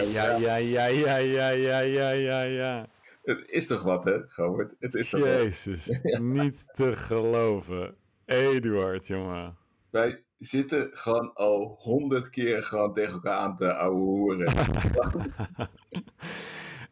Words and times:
ja, 0.00 0.36
ja, 0.36 0.56
ja, 0.56 0.86
ja, 0.86 1.16
ja, 1.16 1.48
ja, 1.48 1.78
ja, 1.80 2.10
ja, 2.10 2.42
ja. 2.42 2.88
Het 3.22 3.44
is 3.46 3.66
toch 3.66 3.82
wat, 3.82 4.04
hè, 4.04 4.28
Govert? 4.28 4.74
Het 4.78 4.94
is 4.94 5.10
toch 5.10 5.20
wat. 5.20 5.28
Jezus, 5.28 6.00
niet 6.20 6.66
te 6.74 6.96
geloven. 6.96 7.94
Eduard, 8.24 9.06
jongen. 9.06 9.56
Wij 9.90 10.24
zitten 10.38 10.88
gewoon 10.92 11.34
al 11.34 11.76
honderd 11.78 12.30
keer 12.30 12.62
gewoon 12.62 12.92
tegen 12.92 13.12
elkaar 13.12 13.38
aan 13.38 13.56
te 13.56 13.74
ouwehoeren. 13.74 14.52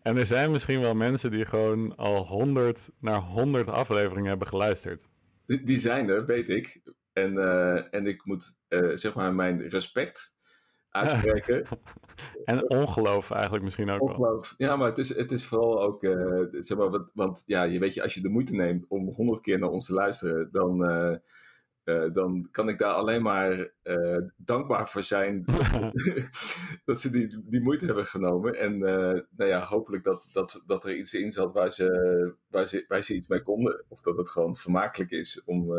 En 0.04 0.16
er 0.16 0.26
zijn 0.26 0.50
misschien 0.50 0.80
wel 0.80 0.94
mensen 0.94 1.30
die 1.30 1.44
gewoon 1.44 1.96
al 1.96 2.26
100 2.26 2.90
naar 3.00 3.20
100 3.20 3.68
afleveringen 3.68 4.28
hebben 4.28 4.48
geluisterd. 4.48 5.08
die, 5.46 5.62
die 5.62 5.78
zijn 5.78 6.08
er, 6.08 6.26
weet 6.26 6.48
ik. 6.48 6.80
En, 7.12 7.38
eh, 7.38 7.94
en 7.94 8.06
ik 8.06 8.24
moet, 8.24 8.56
eh, 8.68 8.90
zeg 8.94 9.14
maar, 9.14 9.34
mijn 9.34 9.68
respect 9.68 10.33
uitspreken. 10.94 11.64
En 12.44 12.70
ongeloof 12.70 13.30
eigenlijk 13.30 13.64
misschien 13.64 13.90
ook 13.90 13.98
wel. 13.98 14.08
Ongelooflijk. 14.08 14.60
Ja, 14.60 14.76
maar 14.76 14.88
het 14.88 14.98
is, 14.98 15.16
het 15.16 15.32
is 15.32 15.46
vooral 15.46 15.82
ook, 15.82 16.02
eh, 16.02 16.42
zeg 16.50 16.78
maar, 16.78 16.90
wat, 16.90 17.10
want 17.14 17.42
ja, 17.46 17.62
je 17.62 17.78
weet 17.78 17.94
je, 17.94 18.02
als 18.02 18.14
je 18.14 18.20
de 18.20 18.28
moeite 18.28 18.54
neemt 18.54 18.86
om 18.88 19.08
honderd 19.08 19.40
keer 19.40 19.58
naar 19.58 19.70
ons 19.70 19.86
te 19.86 19.94
luisteren, 19.94 20.48
dan, 20.52 20.86
eh, 20.86 21.16
eh, 21.84 22.12
dan 22.12 22.48
kan 22.50 22.68
ik 22.68 22.78
daar 22.78 22.92
alleen 22.92 23.22
maar 23.22 23.72
dankbaar 24.36 24.88
voor 24.88 25.02
zijn 25.02 25.44
dat 26.84 27.00
ze 27.00 27.10
die, 27.10 27.42
die 27.44 27.62
moeite 27.62 27.86
hebben 27.86 28.06
genomen. 28.06 28.54
En 28.54 28.78
nou 28.78 29.50
ja, 29.50 29.64
hopelijk 29.64 30.04
dat, 30.04 30.28
dat, 30.32 30.62
dat 30.66 30.84
er 30.84 30.96
iets 30.96 31.14
in 31.14 31.32
zat 31.32 31.52
waar 31.52 31.72
ze, 31.72 32.34
waar, 32.48 32.66
ze, 32.66 32.84
waar 32.88 33.02
ze 33.02 33.14
iets 33.14 33.28
mee 33.28 33.42
konden. 33.42 33.84
Of 33.88 34.00
dat 34.00 34.16
het 34.16 34.30
gewoon 34.30 34.56
vermakelijk 34.56 35.10
is 35.10 35.42
om, 35.44 35.72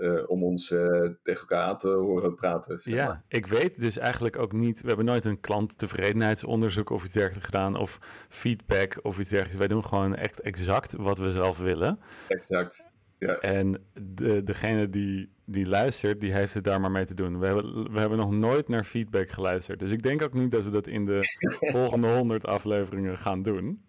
eh, 0.00 0.30
om 0.30 0.44
ons 0.44 0.70
eh, 0.70 0.80
tegen 1.22 1.40
elkaar 1.40 1.62
aan 1.62 1.78
te 1.78 1.88
horen 1.88 2.34
praten. 2.34 2.78
zeg 2.78 2.94
maar. 2.94 3.04
Ja, 3.04 3.24
ik 3.28 3.46
weet 3.46 3.80
dus 3.80 3.98
eigenlijk 3.98 4.38
ook 4.38 4.52
niet. 4.52 4.80
We 4.80 4.88
hebben 4.88 5.06
nooit 5.06 5.24
een 5.24 5.40
klanttevredenheidsonderzoek 5.40 6.90
of 6.90 7.04
iets 7.04 7.12
dergelijks 7.12 7.44
gedaan. 7.44 7.76
Of 7.76 7.98
feedback 8.28 8.98
of 9.02 9.18
iets 9.18 9.28
dergelijks. 9.28 9.58
Wij 9.58 9.68
doen 9.68 9.84
gewoon 9.84 10.14
echt 10.14 10.40
exact 10.40 10.92
wat 10.92 11.18
we 11.18 11.30
zelf 11.30 11.58
willen. 11.58 11.98
Exact. 12.28 12.92
Ja. 13.18 13.38
En 13.38 13.84
de, 13.92 14.42
degene 14.42 14.90
die, 14.90 15.32
die 15.44 15.66
luistert, 15.66 16.20
die 16.20 16.32
heeft 16.32 16.54
het 16.54 16.64
daar 16.64 16.80
maar 16.80 16.90
mee 16.90 17.04
te 17.04 17.14
doen. 17.14 17.38
We 17.38 17.46
hebben, 17.46 17.92
we 17.92 18.00
hebben 18.00 18.18
nog 18.18 18.30
nooit 18.30 18.68
naar 18.68 18.84
feedback 18.84 19.30
geluisterd. 19.30 19.78
Dus 19.78 19.90
ik 19.90 20.02
denk 20.02 20.22
ook 20.22 20.34
niet 20.34 20.50
dat 20.50 20.64
we 20.64 20.70
dat 20.70 20.86
in 20.86 21.04
de 21.04 21.18
volgende 21.72 22.14
100 22.14 22.46
afleveringen 22.46 23.18
gaan 23.18 23.42
doen. 23.42 23.84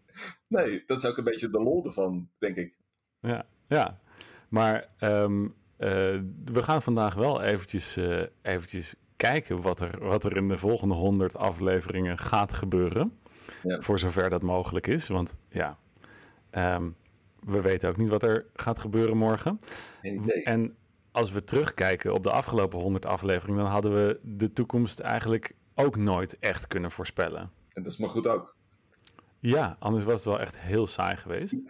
Nee, 0.48 0.84
dat 0.86 0.98
is 0.98 1.06
ook 1.06 1.18
een 1.18 1.24
beetje 1.24 1.50
de 1.50 1.62
lol 1.62 1.86
ervan, 1.86 2.30
denk 2.38 2.56
ik. 2.56 2.78
Ja, 3.20 3.46
ja. 3.68 4.00
maar 4.50 4.90
ehm, 4.98 5.44
eh, 5.46 5.50
we 6.46 6.64
gaan 6.64 6.82
vandaag 6.82 7.14
wel 7.14 7.42
eventjes, 7.42 7.98
eh, 7.98 8.22
eventjes 8.42 8.96
kijken 9.16 9.62
wat 9.62 9.80
er, 9.80 10.00
wat 10.00 10.26
er 10.26 10.36
in 10.36 10.48
de 10.48 10.58
volgende 10.58 10.94
100 10.94 11.38
afleveringen 11.38 12.18
gaat 12.18 12.54
gebeuren. 12.54 13.20
Ja. 13.64 13.82
Voor 13.82 14.00
zover 14.00 14.30
dat 14.30 14.42
mogelijk 14.42 14.88
is. 14.88 15.08
Want 15.08 15.36
ja, 15.50 15.78
ehm, 16.50 16.90
we 17.40 17.62
weten 17.62 17.90
ook 17.90 17.98
niet 17.98 18.10
wat 18.10 18.24
er 18.24 18.46
gaat 18.54 18.80
gebeuren 18.80 19.18
morgen. 19.18 19.60
En 20.44 20.76
als 21.12 21.32
we 21.32 21.44
terugkijken 21.44 22.14
op 22.14 22.24
de 22.24 22.32
afgelopen 22.32 22.80
100 22.80 23.06
afleveringen, 23.06 23.64
dan 23.64 23.72
hadden 23.72 23.94
we 23.94 24.20
de 24.24 24.54
toekomst 24.54 25.00
eigenlijk 25.00 25.56
ook 25.76 25.96
nooit 25.96 26.40
echt 26.40 26.68
kunnen 26.68 26.92
voorspellen. 26.92 27.52
En 27.74 27.84
dat 27.84 27.92
is 27.92 27.98
maar 27.98 28.10
goed 28.10 28.28
ook. 28.28 28.56
Ja, 29.42 29.76
anders 29.80 30.04
was 30.04 30.14
het 30.14 30.34
wel 30.34 30.40
echt 30.40 30.60
heel 30.60 30.88
saai 30.88 31.16
geweest. 31.18 31.62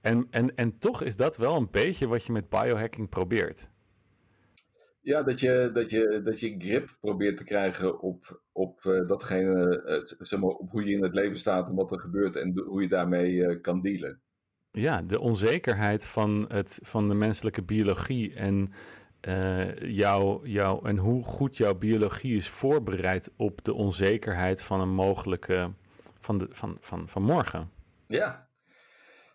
En, 0.00 0.26
en, 0.30 0.54
en 0.54 0.78
toch 0.78 1.02
is 1.02 1.16
dat 1.16 1.36
wel 1.36 1.56
een 1.56 1.68
beetje 1.70 2.06
wat 2.06 2.24
je 2.24 2.32
met 2.32 2.48
biohacking 2.48 3.08
probeert. 3.08 3.70
Ja, 5.00 5.22
dat 5.22 5.40
je, 5.40 5.70
dat 5.74 5.90
je, 5.90 6.20
dat 6.24 6.40
je 6.40 6.54
grip 6.58 6.96
probeert 7.00 7.36
te 7.36 7.44
krijgen 7.44 8.00
op, 8.00 8.42
op 8.52 8.84
eh, 8.84 9.06
datgene, 9.06 9.82
eh, 9.82 10.00
zeg 10.18 10.40
maar, 10.40 10.50
op 10.50 10.70
hoe 10.70 10.84
je 10.84 10.96
in 10.96 11.02
het 11.02 11.14
leven 11.14 11.38
staat 11.38 11.68
en 11.68 11.74
wat 11.74 11.92
er 11.92 12.00
gebeurt 12.00 12.36
en 12.36 12.52
de- 12.54 12.62
hoe 12.62 12.82
je 12.82 12.88
daarmee 12.88 13.44
eh, 13.46 13.60
kan 13.60 13.80
dealen. 13.80 14.20
Ja, 14.70 15.02
de 15.02 15.20
onzekerheid 15.20 16.06
van, 16.06 16.44
het, 16.48 16.78
van 16.82 17.08
de 17.08 17.14
menselijke 17.14 17.62
biologie 17.62 18.34
en, 18.34 18.72
jou, 19.80 20.48
jou, 20.48 20.88
en 20.88 20.96
hoe 20.96 21.24
goed 21.24 21.56
jouw 21.56 21.74
biologie 21.74 22.36
is 22.36 22.48
voorbereid 22.48 23.32
op 23.36 23.64
de 23.64 23.74
onzekerheid 23.74 24.62
van 24.62 24.80
een 24.80 24.94
mogelijke 24.94 25.70
van, 26.22 26.38
de, 26.38 26.46
van, 26.50 26.76
van, 26.80 27.08
van 27.08 27.22
morgen. 27.22 27.70
Ja, 28.06 28.48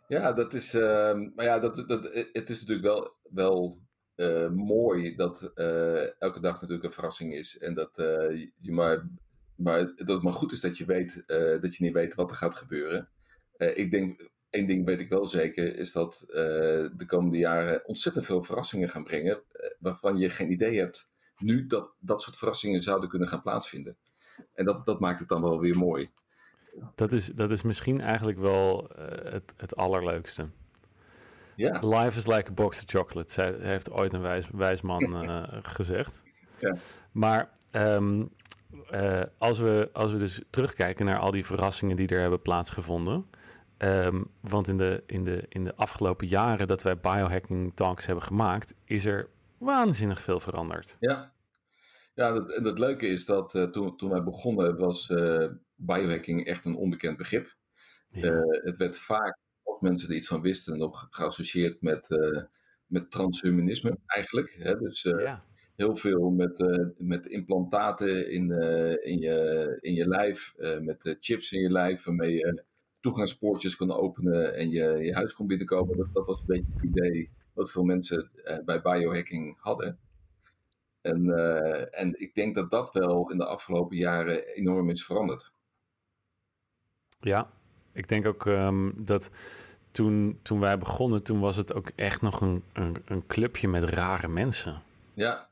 ja 0.08 0.34
dat 0.34 0.54
is, 0.54 0.74
ehm, 0.74 1.30
maar 1.36 1.46
ja, 1.46 1.60
dat, 1.60 1.76
dat, 1.88 2.04
het 2.32 2.50
is 2.50 2.60
natuurlijk 2.60 2.88
wel, 2.88 3.16
wel 3.30 3.82
eh, 4.16 4.50
mooi 4.50 5.16
dat 5.16 5.52
eh, 5.56 6.22
elke 6.22 6.40
dag 6.40 6.54
natuurlijk 6.54 6.84
een 6.84 6.92
verrassing 6.92 7.34
is 7.34 7.58
en 7.58 7.74
dat, 7.74 7.98
eh, 7.98 8.48
je 8.60 8.72
maar, 8.72 9.10
maar, 9.56 9.86
dat 9.96 10.08
het 10.08 10.22
maar 10.22 10.34
goed 10.34 10.52
is 10.52 10.62
dat 10.62 10.78
je 10.78 10.86
weet 10.86 11.24
dat 11.62 11.76
je 11.76 11.84
niet 11.84 11.94
weet 11.94 12.16
wat 12.16 12.32
er 12.32 12.38
gaat 12.38 12.56
gebeuren. 12.56 13.10
Ik 13.58 13.92
denk, 13.92 14.32
één 14.50 14.66
ding 14.66 14.86
weet 14.86 15.00
ik 15.00 15.10
wel 15.10 15.26
zeker, 15.26 15.76
is 15.76 15.92
dat 15.92 16.26
de 16.28 17.04
komende 17.08 17.38
jaren 17.38 17.88
ontzettend 17.88 18.26
veel 18.26 18.44
verrassingen 18.44 18.90
gaan 18.90 19.04
brengen, 19.04 19.44
waarvan 19.80 20.18
je 20.18 20.30
geen 20.30 20.52
idee 20.52 20.80
hebt 20.80 21.10
nu 21.38 21.68
dat 21.68 21.96
dat 22.00 22.22
soort 22.22 22.38
verrassingen 22.38 22.82
zouden 22.82 23.10
kunnen 23.10 23.28
gaan 23.28 23.42
plaatsvinden. 23.42 23.98
En 24.54 24.66
dat, 24.66 24.86
dat 24.86 25.00
maakt 25.00 25.20
het 25.20 25.30
dan 25.30 25.42
wel 25.42 25.60
weer 25.60 25.78
mooi. 25.78 26.12
Dat 26.96 27.12
is, 27.12 27.26
dat 27.26 27.52
is 27.52 27.62
misschien 27.64 28.02
eigenlijk 28.02 28.40
wel 28.40 28.90
eh, 28.90 29.32
het, 29.32 29.54
het 29.58 29.76
allerleukste. 29.76 30.48
Ja, 31.56 31.80
Life 31.82 32.18
is 32.18 32.28
like 32.28 32.50
a 32.50 32.54
box 32.54 32.78
of 32.78 32.84
chocolates, 32.88 33.34
zei- 33.34 33.56
heeft 33.60 33.92
ooit 33.92 34.14
een 34.14 34.22
wijs, 34.22 34.48
wijs 34.52 34.82
man 34.82 35.02
eh, 35.30 35.44
gezegd. 35.62 36.24
Ja. 36.60 36.76
Maar 37.12 37.50
ehm, 37.72 38.24
eh, 38.90 39.22
als, 39.38 39.60
we, 39.60 39.90
als 39.94 40.12
we 40.12 40.18
dus 40.18 40.42
terugkijken 40.50 41.06
naar 41.06 41.20
al 41.20 41.32
die 41.32 41.46
verrassingen 41.46 41.96
die 41.96 42.08
er 42.08 42.20
hebben 42.20 42.42
plaatsgevonden. 42.42 43.26
ehm, 43.78 44.24
want 44.40 44.68
in 44.68 44.78
de, 44.78 45.04
in, 45.06 45.24
de, 45.24 45.46
in 45.50 45.64
de 45.64 45.76
afgelopen 45.76 46.28
jaren 46.28 46.68
dat 46.68 46.82
wij 46.82 46.98
biohacking 46.98 47.72
talks 47.76 48.06
hebben 48.06 48.24
gemaakt, 48.24 48.74
is 48.84 49.06
er 49.06 49.28
waanzinnig 49.58 50.22
veel 50.22 50.40
veranderd. 50.40 50.98
Ja, 51.00 51.32
ja 52.18 52.32
dat, 52.32 52.52
en 52.52 52.64
het 52.64 52.80
leuke 52.80 53.08
is 53.08 53.26
dat 53.26 53.56
eh, 53.56 53.64
toen, 53.64 53.98
toen 53.98 54.10
wij 54.10 54.24
begonnen 54.24 54.78
was 54.78 55.10
eh, 55.10 55.48
biohacking 55.76 56.46
echt 56.46 56.66
een 56.66 56.76
onbekend 56.76 57.18
begrip. 57.18 57.56
Ja. 58.10 58.22
Eh, 58.22 58.64
het 58.64 58.78
werd 58.78 58.98
vaak, 58.98 59.38
als 59.64 59.80
mensen 59.80 60.10
er 60.10 60.16
iets 60.16 60.28
van 60.28 60.42
wisten, 60.42 60.78
nog 60.78 61.08
geassocieerd 61.10 61.82
met, 61.82 62.08
met 62.86 63.12
transhumanisme 63.12 63.98
eigenlijk. 64.06 64.56
Hè? 64.60 64.78
Dus 64.78 65.02
ja. 65.02 65.44
heel 65.76 65.96
veel 65.96 66.30
met, 66.30 66.64
met 66.98 67.26
implantaten 67.26 68.32
in, 68.32 68.52
in, 69.04 69.20
je, 69.20 69.78
in 69.82 69.94
je 69.94 70.08
lijf, 70.08 70.56
met 70.82 71.18
chips 71.20 71.52
in 71.52 71.62
je 71.62 71.72
lijf, 71.72 72.04
waarmee 72.04 72.34
je 72.34 72.64
toegangspoortjes 73.00 73.76
kon 73.76 73.92
openen 73.92 74.56
en 74.56 74.70
je, 74.70 74.98
je 74.98 75.14
huis 75.14 75.34
kon 75.34 75.48
binnenkomen. 75.48 75.98
Dat, 75.98 76.14
dat 76.14 76.28
was 76.28 76.40
een 76.40 76.46
beetje 76.46 76.74
het 76.74 76.84
idee 76.84 77.30
wat 77.54 77.72
veel 77.72 77.84
mensen 77.84 78.32
bij 78.66 78.82
biohacking 78.82 79.58
hadden. 79.60 80.00
En, 81.08 81.30
eh, 81.38 82.02
en 82.02 82.20
ik 82.20 82.36
denk 82.36 82.56
dat 82.56 82.72
dat 82.72 82.94
wel 82.94 83.32
in 83.32 83.38
de 83.38 83.46
afgelopen 83.46 83.98
jaren 83.98 84.48
enorm 84.48 84.90
is 84.90 85.06
veranderd. 85.06 85.52
Ja, 87.20 87.50
ik 87.94 88.08
denk 88.10 88.26
ook 88.26 88.46
ehm, 88.46 88.92
dat 88.96 89.32
toen, 89.92 90.40
toen 90.42 90.60
wij 90.60 90.78
begonnen, 90.78 91.24
toen 91.24 91.40
was 91.40 91.56
het 91.56 91.74
ook 91.74 91.92
echt 91.96 92.22
nog 92.22 92.42
een, 92.42 92.64
een, 92.74 92.96
een 93.06 93.28
clubje 93.28 93.68
met 93.68 93.84
rare 93.84 94.28
mensen. 94.28 94.82
Ja, 95.14 95.50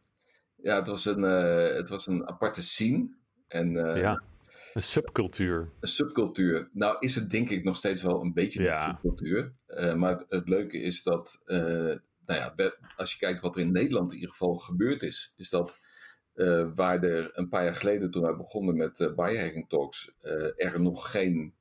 ja 0.55 0.75
het, 0.75 0.87
was 0.87 1.05
een, 1.05 1.23
eh, 1.23 1.75
het 1.75 1.89
was 1.89 2.07
een 2.07 2.27
aparte 2.27 2.63
scene 2.63 3.09
en 3.47 3.93
eh, 3.93 4.01
ja, 4.01 4.21
een 4.73 4.81
subcultuur. 4.81 5.69
een 5.79 5.87
subcultuur. 5.87 6.69
Nou 6.73 6.95
is 6.99 7.15
het 7.15 7.29
denk 7.29 7.49
ik 7.49 7.63
nog 7.63 7.75
steeds 7.75 8.03
wel 8.03 8.21
een 8.21 8.33
beetje 8.33 8.63
Ja. 8.63 8.85
een 8.85 8.91
subcultuur. 8.91 9.53
Eh, 9.65 9.93
maar 9.93 10.11
het, 10.11 10.25
het 10.29 10.47
leuke 10.49 10.77
is 10.81 11.03
dat, 11.03 11.41
nou 12.25 12.39
ja, 12.57 12.73
als 12.95 13.11
je 13.11 13.17
kijkt 13.17 13.41
wat 13.41 13.55
er 13.55 13.61
in 13.61 13.71
Nederland 13.71 14.09
in 14.11 14.15
ieder 14.17 14.31
geval 14.31 14.55
gebeurd 14.57 15.03
is, 15.03 15.33
is 15.37 15.49
dat 15.49 15.79
eh, 16.33 16.67
waar 16.75 17.03
er 17.03 17.29
een 17.33 17.49
paar 17.49 17.63
jaar 17.63 17.75
geleden 17.75 18.11
toen 18.11 18.21
wij 18.21 18.35
begonnen 18.35 18.75
met 18.77 18.99
eh 18.99 19.07
biohacking 19.15 19.69
talks, 19.69 20.15
eh, 20.21 20.65
er 20.65 20.81
nog 20.81 21.11
geen 21.11 21.53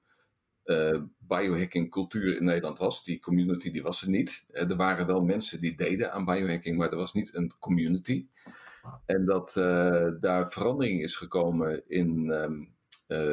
biohacking 1.18 1.90
cultuur 1.90 2.36
in 2.36 2.44
Nederland 2.44 2.78
was. 2.78 3.04
Die 3.04 3.20
community 3.20 3.70
die 3.70 3.82
was 3.82 4.02
er 4.02 4.08
niet. 4.08 4.46
Er 4.50 4.76
waren 4.76 5.06
wel 5.06 5.20
mensen 5.24 5.60
die 5.60 5.76
deden 5.76 6.12
aan 6.12 6.24
biohacking, 6.24 6.76
maar 6.78 6.90
er 6.90 6.96
was 6.96 7.12
niet 7.14 7.34
een 7.34 7.52
community. 7.58 8.26
En 9.06 9.24
dat 9.24 9.52
daar 10.20 10.50
verandering 10.50 11.02
is 11.02 11.16
gekomen 11.16 11.88
in, 11.88 12.32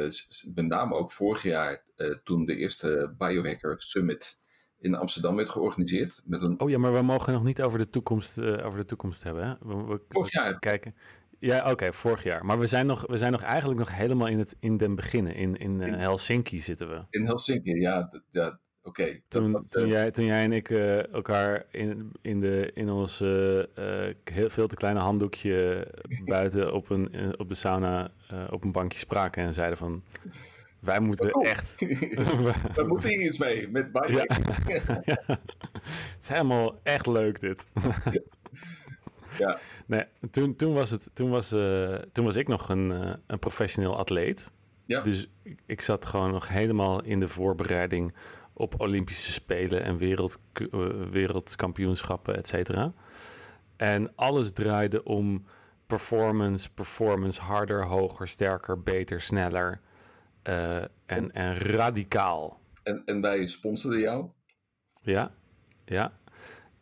s- 0.08 0.48
met 0.54 0.66
name 0.66 0.94
ook 0.94 1.12
vorig 1.12 1.42
jaar, 1.42 1.84
toen 2.24 2.44
de 2.44 2.56
eerste 2.56 3.14
Biohacker 3.18 3.80
Summit 3.82 4.40
in 4.82 4.94
Amsterdam 4.94 5.36
werd 5.36 5.50
georganiseerd. 5.50 6.22
Met 6.24 6.42
een, 6.42 6.60
Oh 6.60 6.70
ja, 6.70 6.78
maar 6.78 6.92
we 6.94 7.02
mogen 7.02 7.32
nog 7.32 7.42
niet 7.44 7.62
over 7.62 7.78
de 7.78 7.90
toekomst, 7.90 8.38
eh, 8.38 8.66
over 8.66 8.78
de 8.78 8.84
toekomst 8.84 9.22
hebben. 9.22 9.44
Hè? 9.46 9.54
We, 9.60 9.84
we- 9.84 10.00
Vorig 10.08 10.32
jaar. 10.32 10.58
kijken. 10.58 10.94
Ja, 11.38 11.70
oké, 11.70 11.92
vorig 11.92 12.22
jaar. 12.22 12.44
Maar 12.44 12.58
we 12.58 12.66
zijn, 12.66 12.86
nog, 12.86 13.06
we 13.06 13.16
zijn 13.16 13.32
nog 13.32 13.42
eigenlijk 13.42 13.78
nog 13.78 13.96
helemaal 13.96 14.26
in, 14.26 14.38
het, 14.38 14.56
in 14.60 14.76
den 14.76 14.94
beginnen. 14.94 15.34
In, 15.34 15.56
in 15.56 15.80
eh, 15.80 15.86
In- 15.88 15.94
Helsinki 15.94 16.60
zitten 16.60 16.88
we. 16.88 17.02
in 17.10 17.24
Helsinki, 17.24 17.80
ja, 17.80 18.10
ja 18.30 18.58
oké. 18.82 19.20
Toen, 19.28 19.66
toen, 19.68 19.86
jij, 19.88 20.10
toen 20.10 20.24
jij 20.24 20.44
en 20.44 20.52
ik 20.52 20.70
elkaar 20.70 21.64
in, 21.70 22.12
in, 22.22 22.40
de, 22.40 22.70
in 22.74 22.90
ons 22.90 23.18
heel 24.24 24.48
veel 24.50 24.66
te 24.68 24.74
kleine 24.74 25.00
handdoekje 25.00 25.86
buiten 26.24 26.72
op, 26.74 26.90
een, 26.90 27.34
op 27.38 27.48
de 27.48 27.54
sauna 27.54 28.10
op 28.50 28.64
een 28.64 28.72
bankje 28.72 28.98
spraken 28.98 29.44
en 29.44 29.54
zeiden 29.54 29.78
van... 29.78 30.02
Wij 30.82 31.00
moeten 31.00 31.34
oh. 31.34 31.46
echt... 31.46 31.78
We 32.78 32.84
moeten 32.86 33.10
hier 33.10 33.20
iets 33.20 33.38
mee, 33.38 33.68
met 33.68 33.92
bike. 33.92 34.26
Ja. 35.04 35.38
Het 35.82 36.20
is 36.20 36.28
helemaal 36.28 36.80
echt 36.82 37.06
leuk 37.06 37.40
dit. 37.40 37.68
ja. 39.38 39.58
Nee, 39.86 40.00
toen, 40.30 40.56
toen, 40.56 40.72
was 40.72 40.90
het, 40.90 41.10
toen, 41.14 41.30
was, 41.30 41.52
uh, 41.52 41.94
toen 42.12 42.24
was 42.24 42.36
ik 42.36 42.48
nog 42.48 42.68
een, 42.68 42.90
uh, 42.90 43.14
een 43.26 43.38
professioneel 43.38 43.96
atleet. 43.96 44.52
Ja. 44.84 45.00
Dus 45.00 45.30
ik 45.66 45.80
zat 45.80 46.06
gewoon 46.06 46.30
nog 46.30 46.48
helemaal 46.48 47.02
in 47.02 47.20
de 47.20 47.28
voorbereiding 47.28 48.14
op 48.52 48.80
Olympische 48.80 49.32
Spelen 49.32 49.82
en 49.82 49.96
wereld, 49.96 50.38
uh, 50.54 50.86
wereldkampioenschappen, 51.10 52.36
et 52.36 52.46
cetera. 52.46 52.92
En 53.76 54.12
alles 54.14 54.52
draaide 54.52 55.04
om 55.04 55.44
performance, 55.86 56.72
performance, 56.72 57.40
harder, 57.40 57.86
hoger, 57.86 58.28
sterker, 58.28 58.82
beter, 58.82 59.20
sneller 59.20 59.80
en, 60.42 61.32
en 61.32 61.58
radicaal. 61.58 62.60
En, 62.82 63.02
en 63.04 63.20
wij 63.20 63.46
sponsoren 63.46 64.00
jou? 64.00 64.26
Ja, 65.02 65.34
ja. 65.84 66.12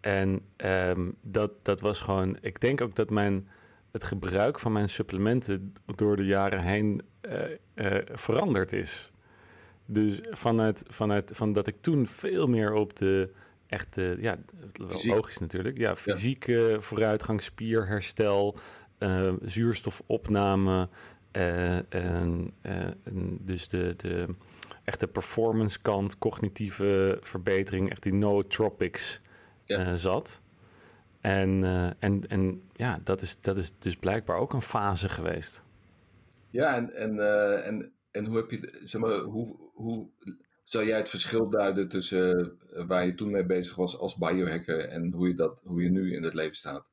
En 0.01 0.41
um, 0.57 1.17
dat, 1.23 1.65
dat 1.65 1.81
was 1.81 2.01
gewoon. 2.01 2.39
Ik 2.41 2.61
denk 2.61 2.81
ook 2.81 2.97
dat 2.97 3.11
mijn, 3.11 3.49
het 3.93 4.05
gebruik 4.05 4.59
van 4.59 4.73
mijn 4.73 4.89
supplementen 4.89 5.75
door 5.95 6.17
de 6.17 6.25
jaren 6.25 6.62
heen 6.62 7.03
uh, 7.23 7.43
uh, 7.75 7.97
veranderd 8.12 8.73
is. 8.73 9.12
Dus 9.87 10.21
vanuit, 10.31 10.83
vanuit 10.87 11.31
van 11.35 11.53
dat 11.53 11.67
ik 11.67 11.77
toen 11.81 12.06
veel 12.06 12.47
meer 12.47 12.73
op 12.73 12.97
de 12.97 13.33
echte, 13.67 14.17
ja, 14.21 14.39
Fysiek. 14.89 15.15
logisch 15.15 15.39
natuurlijk, 15.39 15.79
ja, 15.79 15.97
fysieke 15.97 16.53
ja. 16.53 16.81
vooruitgang, 16.81 17.43
spierherstel, 17.43 18.59
uh, 18.99 19.33
zuurstofopname, 19.43 20.89
en, 21.31 22.53
en, 22.61 23.38
dus 23.41 23.69
de, 23.69 23.94
de 23.97 24.27
echte 24.85 25.06
performance 25.06 25.81
kant, 25.81 26.19
cognitieve 26.19 27.19
verbetering, 27.21 27.91
echt 27.91 28.03
die 28.03 28.15
nootropics 28.15 29.21
ja. 29.65 29.91
uh, 29.91 29.94
zat. 29.94 30.41
En, 31.21 31.65
en, 31.99 32.29
en 32.29 32.62
ja, 32.73 33.00
dat 33.05 33.23
is, 33.23 33.41
dat 33.41 33.56
is 33.56 33.73
dus 33.79 33.97
blijkbaar 33.97 34.38
ook 34.38 34.53
een 34.53 34.62
fase 34.62 35.09
geweest. 35.09 35.62
Ja, 36.50 36.77
en, 36.77 36.94
en, 36.94 37.19
en, 37.65 37.93
en 38.11 38.27
hoe 38.27 38.37
heb 38.37 38.50
je, 38.50 38.81
zeg 38.82 39.00
maar, 39.00 39.19
hoe, 39.19 39.56
hoe 39.75 40.09
zou 40.62 40.87
jij 40.87 40.97
het 40.97 41.09
verschil 41.09 41.50
duiden 41.50 41.88
tussen 41.88 42.53
waar 42.87 43.06
je 43.06 43.15
toen 43.15 43.31
mee 43.31 43.47
bezig 43.47 43.77
was 43.77 43.99
als 43.99 44.17
biohacker 44.17 44.88
en 44.88 45.12
hoe 45.12 45.29
je, 45.29 45.35
dat, 45.35 45.61
hoe 45.65 45.82
je 45.82 45.91
nu 45.91 46.15
in 46.15 46.23
het 46.23 46.35
leven 46.35 46.56
staat? 46.56 46.90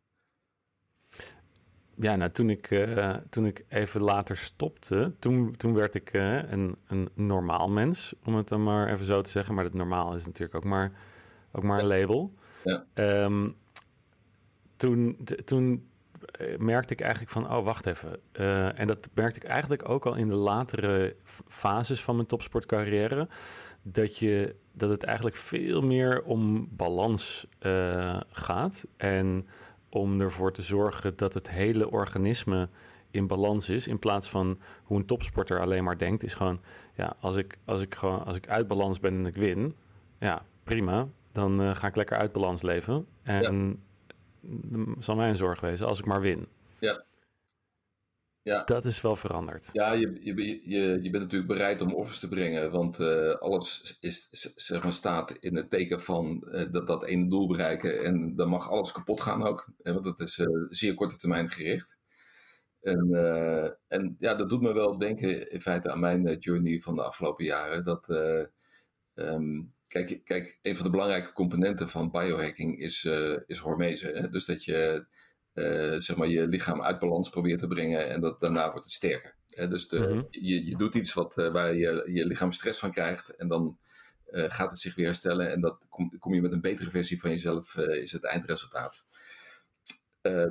Ja, 2.00 2.16
nou, 2.16 2.32
toen 2.32 2.50
ik, 2.50 2.72
uh, 2.72 3.16
toen 3.30 3.46
ik 3.46 3.66
even 3.68 4.02
later 4.02 4.38
stopte, 4.38 5.14
toen, 5.20 5.56
toen 5.56 5.74
werd 5.74 5.96
ik 5.96 6.14
uh, 6.14 6.52
een, 6.52 6.76
een 6.88 7.10
normaal 7.14 7.70
mens, 7.70 8.14
om 8.24 8.36
het 8.36 8.48
dan 8.48 8.64
maar 8.64 8.92
even 8.92 9.06
zo 9.06 9.22
te 9.22 9.30
zeggen. 9.30 9.56
Maar 9.56 9.64
dat 9.64 9.74
normaal 9.74 10.16
is 10.16 10.26
natuurlijk 10.26 10.56
ook 10.56 10.64
maar, 10.64 10.92
ook 11.52 11.64
maar 11.64 11.80
een 11.80 11.88
label. 11.88 12.34
Ja. 12.64 12.86
Um, 13.24 13.56
toen, 14.76 15.18
toen 15.46 15.88
eh, 16.32 16.58
merkte 16.58 16.94
ik 16.94 17.02
eigenlijk 17.02 17.32
van, 17.32 17.52
oh, 17.52 17.64
wacht 17.64 17.86
even. 17.86 18.20
Uh, 18.40 18.80
en 18.80 18.88
dat 18.88 19.10
merkte 19.14 19.40
ik 19.40 19.46
eigenlijk 19.46 19.90
ook 19.90 20.06
al 20.06 20.16
in 20.16 20.28
de 20.28 20.36
latere 20.36 21.16
fases 21.48 22.04
van 22.04 22.16
mijn 22.16 22.28
topsportcarrière. 22.28 23.28
Dat, 23.82 24.18
je, 24.18 24.56
dat 24.72 24.90
het 24.90 25.04
eigenlijk 25.04 25.36
veel 25.36 25.82
meer 25.82 26.24
om 26.24 26.68
balans 26.72 27.48
gaat. 28.32 28.88
En 28.98 29.48
om 29.90 30.22
ervoor 30.22 30.52
te 30.52 30.62
zorgen 30.62 31.14
dat 31.16 31.34
het 31.34 31.50
hele 31.50 31.92
organisme 31.92 32.70
in 33.12 33.28
balans 33.28 33.70
is. 33.70 33.88
In 33.88 34.00
plaats 34.00 34.30
van 34.30 34.60
hoe 34.84 34.98
een 34.98 35.06
topsporter 35.06 35.60
alleen 35.60 35.84
maar 35.84 35.98
denkt, 35.98 36.24
is 36.24 36.34
gewoon, 36.34 36.60
ja, 36.94 37.16
als 37.20 37.36
ik, 37.36 37.58
als 37.66 37.82
ik, 37.82 37.96
gewoon, 37.96 38.26
als 38.26 38.36
ik 38.36 38.48
uit 38.48 38.68
balans 38.68 39.00
ben 39.00 39.14
en 39.14 39.26
ik 39.26 39.36
win, 39.36 39.76
ja, 40.20 40.46
prima. 40.64 41.08
Dan 41.32 41.62
uh, 41.62 41.76
ga 41.76 41.88
ik 41.88 41.96
lekker 41.96 42.18
uit 42.18 42.32
balans 42.32 42.62
leven. 42.62 43.08
En 43.24 43.80
ja. 44.42 44.86
zal 45.00 45.16
mijn 45.16 45.36
zorg 45.36 45.60
wezen 45.60 45.88
als 45.88 46.00
ik 46.00 46.06
maar 46.06 46.22
win. 46.22 46.48
Ja. 46.80 47.04
Ja. 48.48 48.64
Dat 48.64 48.86
is 48.86 49.02
wel 49.02 49.16
veranderd. 49.16 49.70
Ja, 49.72 49.92
je, 49.92 50.18
je, 50.22 50.62
je, 50.70 51.02
je 51.02 51.10
bent 51.10 51.24
natuurlijk 51.24 51.52
bereid 51.52 51.82
om 51.82 51.94
offers 51.94 52.20
te 52.20 52.28
brengen, 52.28 52.72
want 52.72 53.00
uh, 53.00 53.36
alles 53.36 53.98
is, 54.00 54.28
zeg 54.56 54.84
maar, 54.84 54.94
staat 54.94 55.32
in 55.32 55.56
het 55.56 55.70
teken 55.70 56.02
van 56.02 56.48
uh, 56.52 56.72
dat, 56.72 56.88
dat 56.88 57.06
ene 57.06 57.30
doel 57.30 57.48
bereiken. 57.48 58.04
En 58.04 58.36
dan 58.36 58.50
mag 58.50 58.70
alles 58.70 58.92
kapot 58.92 59.22
gaan 59.22 59.44
ook, 59.44 59.72
hè, 59.82 59.94
want 59.94 60.06
dat 60.06 60.20
is 60.20 60.38
uh, 60.38 60.66
zeer 60.70 60.94
korte 60.94 61.18
termijn 61.18 61.50
gericht. 61.50 61.98
En, 62.82 63.10
en 63.88 64.16
ja, 64.20 64.36
dat 64.36 64.50
doet 64.50 64.62
me 64.62 64.74
wel 64.74 64.98
denken 64.98 65.52
in 65.52 65.62
feite 65.62 65.92
aan 65.92 66.00
mijn 66.00 66.38
journey 66.38 66.80
van 66.80 66.96
de 66.96 67.04
afgelopen 67.04 67.46
jaren. 67.46 67.84
Dat, 67.84 68.08
um, 69.14 69.74
kijk, 69.88 70.22
kijk, 70.24 70.60
een 70.62 70.76
van 70.76 70.86
de 70.86 70.92
belangrijke 70.92 71.34
componenten 71.34 71.90
van 71.90 72.12
biohacking 72.12 72.80
is, 72.80 73.10
is 73.46 73.58
hormese. 73.58 74.08
Hè? 74.08 74.30
Dus 74.30 74.46
dat 74.46 74.64
je 74.64 75.06
uh, 75.58 76.00
zeg 76.00 76.16
maar 76.16 76.28
je 76.28 76.48
lichaam 76.48 76.82
uit 76.82 77.00
balans 77.00 77.30
probeert 77.30 77.60
te 77.60 77.68
brengen 77.68 78.10
en 78.10 78.22
dat, 78.22 78.40
daarna 78.40 78.72
wordt 78.72 78.86
het 78.86 78.94
sterker. 78.94 79.36
Hè? 79.50 79.68
Dus 79.68 79.88
de, 79.88 80.00
mm-hmm. 80.00 80.28
je, 80.30 80.66
je 80.66 80.78
doet 80.78 80.96
iets 80.96 81.14
wat, 81.14 81.38
uh, 81.38 81.52
waar 81.52 81.76
je, 81.76 82.04
je 82.06 82.26
lichaam 82.26 82.52
stress 82.52 82.80
van 82.80 82.92
krijgt 82.92 83.36
en 83.36 83.48
dan 83.48 83.78
uh, 84.32 84.46
gaat 84.48 84.70
het 84.70 84.80
zich 84.80 84.96
weer 84.96 85.06
herstellen 85.06 85.52
en 85.52 85.62
dat 85.62 85.86
kom, 85.90 86.20
kom, 86.20 86.34
je 86.34 86.42
met 86.42 86.52
een 86.52 86.62
betere 86.62 86.90
versie 86.90 87.20
van 87.20 87.30
jezelf, 87.30 87.78
is 87.78 88.12
het 88.12 88.24
eindresultaat. 88.24 89.06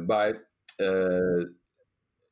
maar 0.06 0.48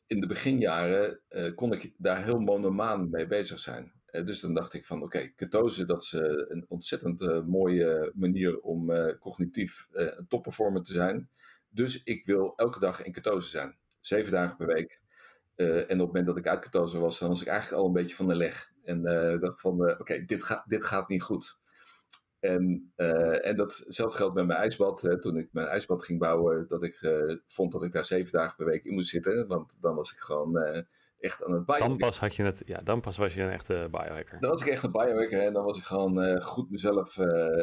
in 0.06 0.20
de 0.20 0.26
beginjaren 0.26 1.20
kon 1.54 1.72
ik 1.72 1.92
daar 1.96 2.24
heel 2.24 2.38
monomaan 2.38 3.10
mee 3.10 3.26
bezig 3.26 3.58
zijn. 3.58 3.92
dus 4.06 4.40
dan 4.40 4.54
dacht 4.54 4.74
ik 4.74 4.84
van 4.84 4.96
oké, 4.96 5.06
okay, 5.06 5.32
ketose 5.36 5.86
dat 5.86 6.02
is 6.02 6.12
een 6.48 6.64
ontzettend 6.68 7.46
mooie 7.46 8.12
manier 8.14 8.60
om 8.60 8.92
cognitief 9.18 9.88
een 9.92 10.26
topperformer 10.28 10.82
te 10.82 10.92
zijn. 10.92 11.28
Dus 11.74 12.02
ik 12.02 12.26
wil 12.26 12.52
elke 12.56 12.78
dag 12.78 13.02
in 13.02 13.12
ketose 13.12 13.48
zijn. 13.48 13.76
Zeven 14.00 14.32
dagen 14.32 14.56
per 14.56 14.66
week. 14.66 15.00
Uh, 15.56 15.76
en 15.76 15.82
op 15.82 15.88
het 15.88 15.98
moment 15.98 16.26
dat 16.26 16.36
ik 16.36 16.46
uit 16.46 16.60
ketose 16.60 16.98
was, 16.98 17.18
dan 17.18 17.28
was 17.28 17.40
ik 17.40 17.46
eigenlijk 17.46 17.82
al 17.82 17.86
een 17.86 17.92
beetje 17.94 18.16
van 18.16 18.28
de 18.28 18.34
leg. 18.34 18.72
En 18.82 19.00
uh, 19.00 19.40
dacht 19.40 19.60
van, 19.60 19.74
uh, 19.74 19.90
oké, 19.90 20.00
okay, 20.00 20.24
dit, 20.24 20.42
gaat, 20.42 20.68
dit 20.68 20.84
gaat 20.84 21.08
niet 21.08 21.22
goed. 21.22 21.58
En, 22.40 22.92
en 22.96 23.56
datzelfde 23.56 24.16
geldt 24.16 24.34
met 24.34 24.46
mijn 24.46 24.58
ijsbad. 24.58 25.00
Hè, 25.00 25.20
toen 25.20 25.36
ik 25.36 25.48
mijn 25.52 25.66
ijsbad 25.66 26.04
ging 26.04 26.18
bouwen, 26.18 26.68
dat 26.68 26.82
ik 26.82 26.98
vond 27.46 27.72
dat 27.72 27.82
ik 27.82 27.92
daar 27.92 28.04
zeven 28.04 28.32
dagen 28.32 28.56
per 28.56 28.66
week 28.66 28.84
in 28.84 28.94
moest 28.94 29.08
zitten. 29.08 29.46
Want 29.46 29.76
dan 29.80 29.94
was 29.94 30.12
ik 30.12 30.18
gewoon 30.18 30.56
echt 31.18 31.44
aan 31.44 31.52
het 31.52 31.64
biohacken. 31.64 31.88
Dan 31.88 31.96
pas, 31.96 32.18
had 32.18 32.36
je 32.36 32.42
het, 32.42 32.62
ja, 32.66 32.80
dan 32.80 33.00
pas 33.00 33.16
was 33.16 33.34
je 33.34 33.42
een 33.42 33.50
echte 33.50 33.88
biohacker. 33.90 34.40
Dan 34.40 34.50
was 34.50 34.60
ik 34.60 34.66
echt 34.66 34.82
een 34.82 34.92
biohacker. 34.92 35.42
En 35.42 35.52
dan 35.52 35.64
was 35.64 35.78
ik 35.78 35.84
gewoon 35.84 36.42
goed 36.42 36.70
mezelf 36.70 37.18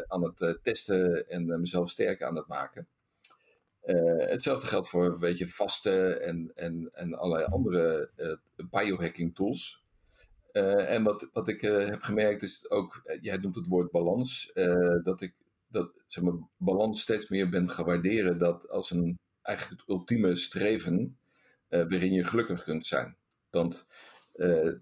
aan 0.07 0.23
het 0.23 0.59
testen 0.61 1.27
en 1.27 1.59
mezelf 1.59 1.89
sterk 1.89 2.23
aan 2.23 2.35
het 2.35 2.47
maken. 2.47 2.87
Uh, 3.91 4.27
hetzelfde 4.29 4.67
geldt 4.67 4.89
voor 4.89 5.19
weet 5.19 5.37
je, 5.37 5.47
vasten 5.47 6.21
en, 6.21 6.51
en, 6.55 6.89
en 6.93 7.13
allerlei 7.13 7.51
andere 7.51 8.11
uh, 8.15 8.67
biohacking 8.69 9.35
tools. 9.35 9.83
Uh, 10.53 10.89
en 10.89 11.03
wat, 11.03 11.29
wat 11.33 11.47
ik 11.47 11.61
heb 11.61 12.01
gemerkt 12.01 12.41
is 12.41 12.69
ook, 12.69 13.17
jij 13.21 13.37
noemt 13.37 13.55
het 13.55 13.67
woord 13.67 13.91
balans, 13.91 14.51
dat 15.03 15.21
ik 15.21 15.33
dat 15.67 15.91
zeg 16.07 16.23
maar, 16.23 16.33
balans 16.57 17.01
steeds 17.01 17.29
meer 17.29 17.49
ben 17.49 17.69
gaan 17.69 17.85
waarderen 17.85 18.37
dat 18.37 18.69
als 18.69 18.91
een 18.91 19.19
eigenlijk 19.41 19.81
het 19.81 19.89
ultieme 19.89 20.35
streven 20.35 21.17
waarin 21.69 22.11
je 22.11 22.23
gelukkig 22.23 22.63
kunt 22.63 22.85
zijn. 22.85 23.15
Want 23.49 23.87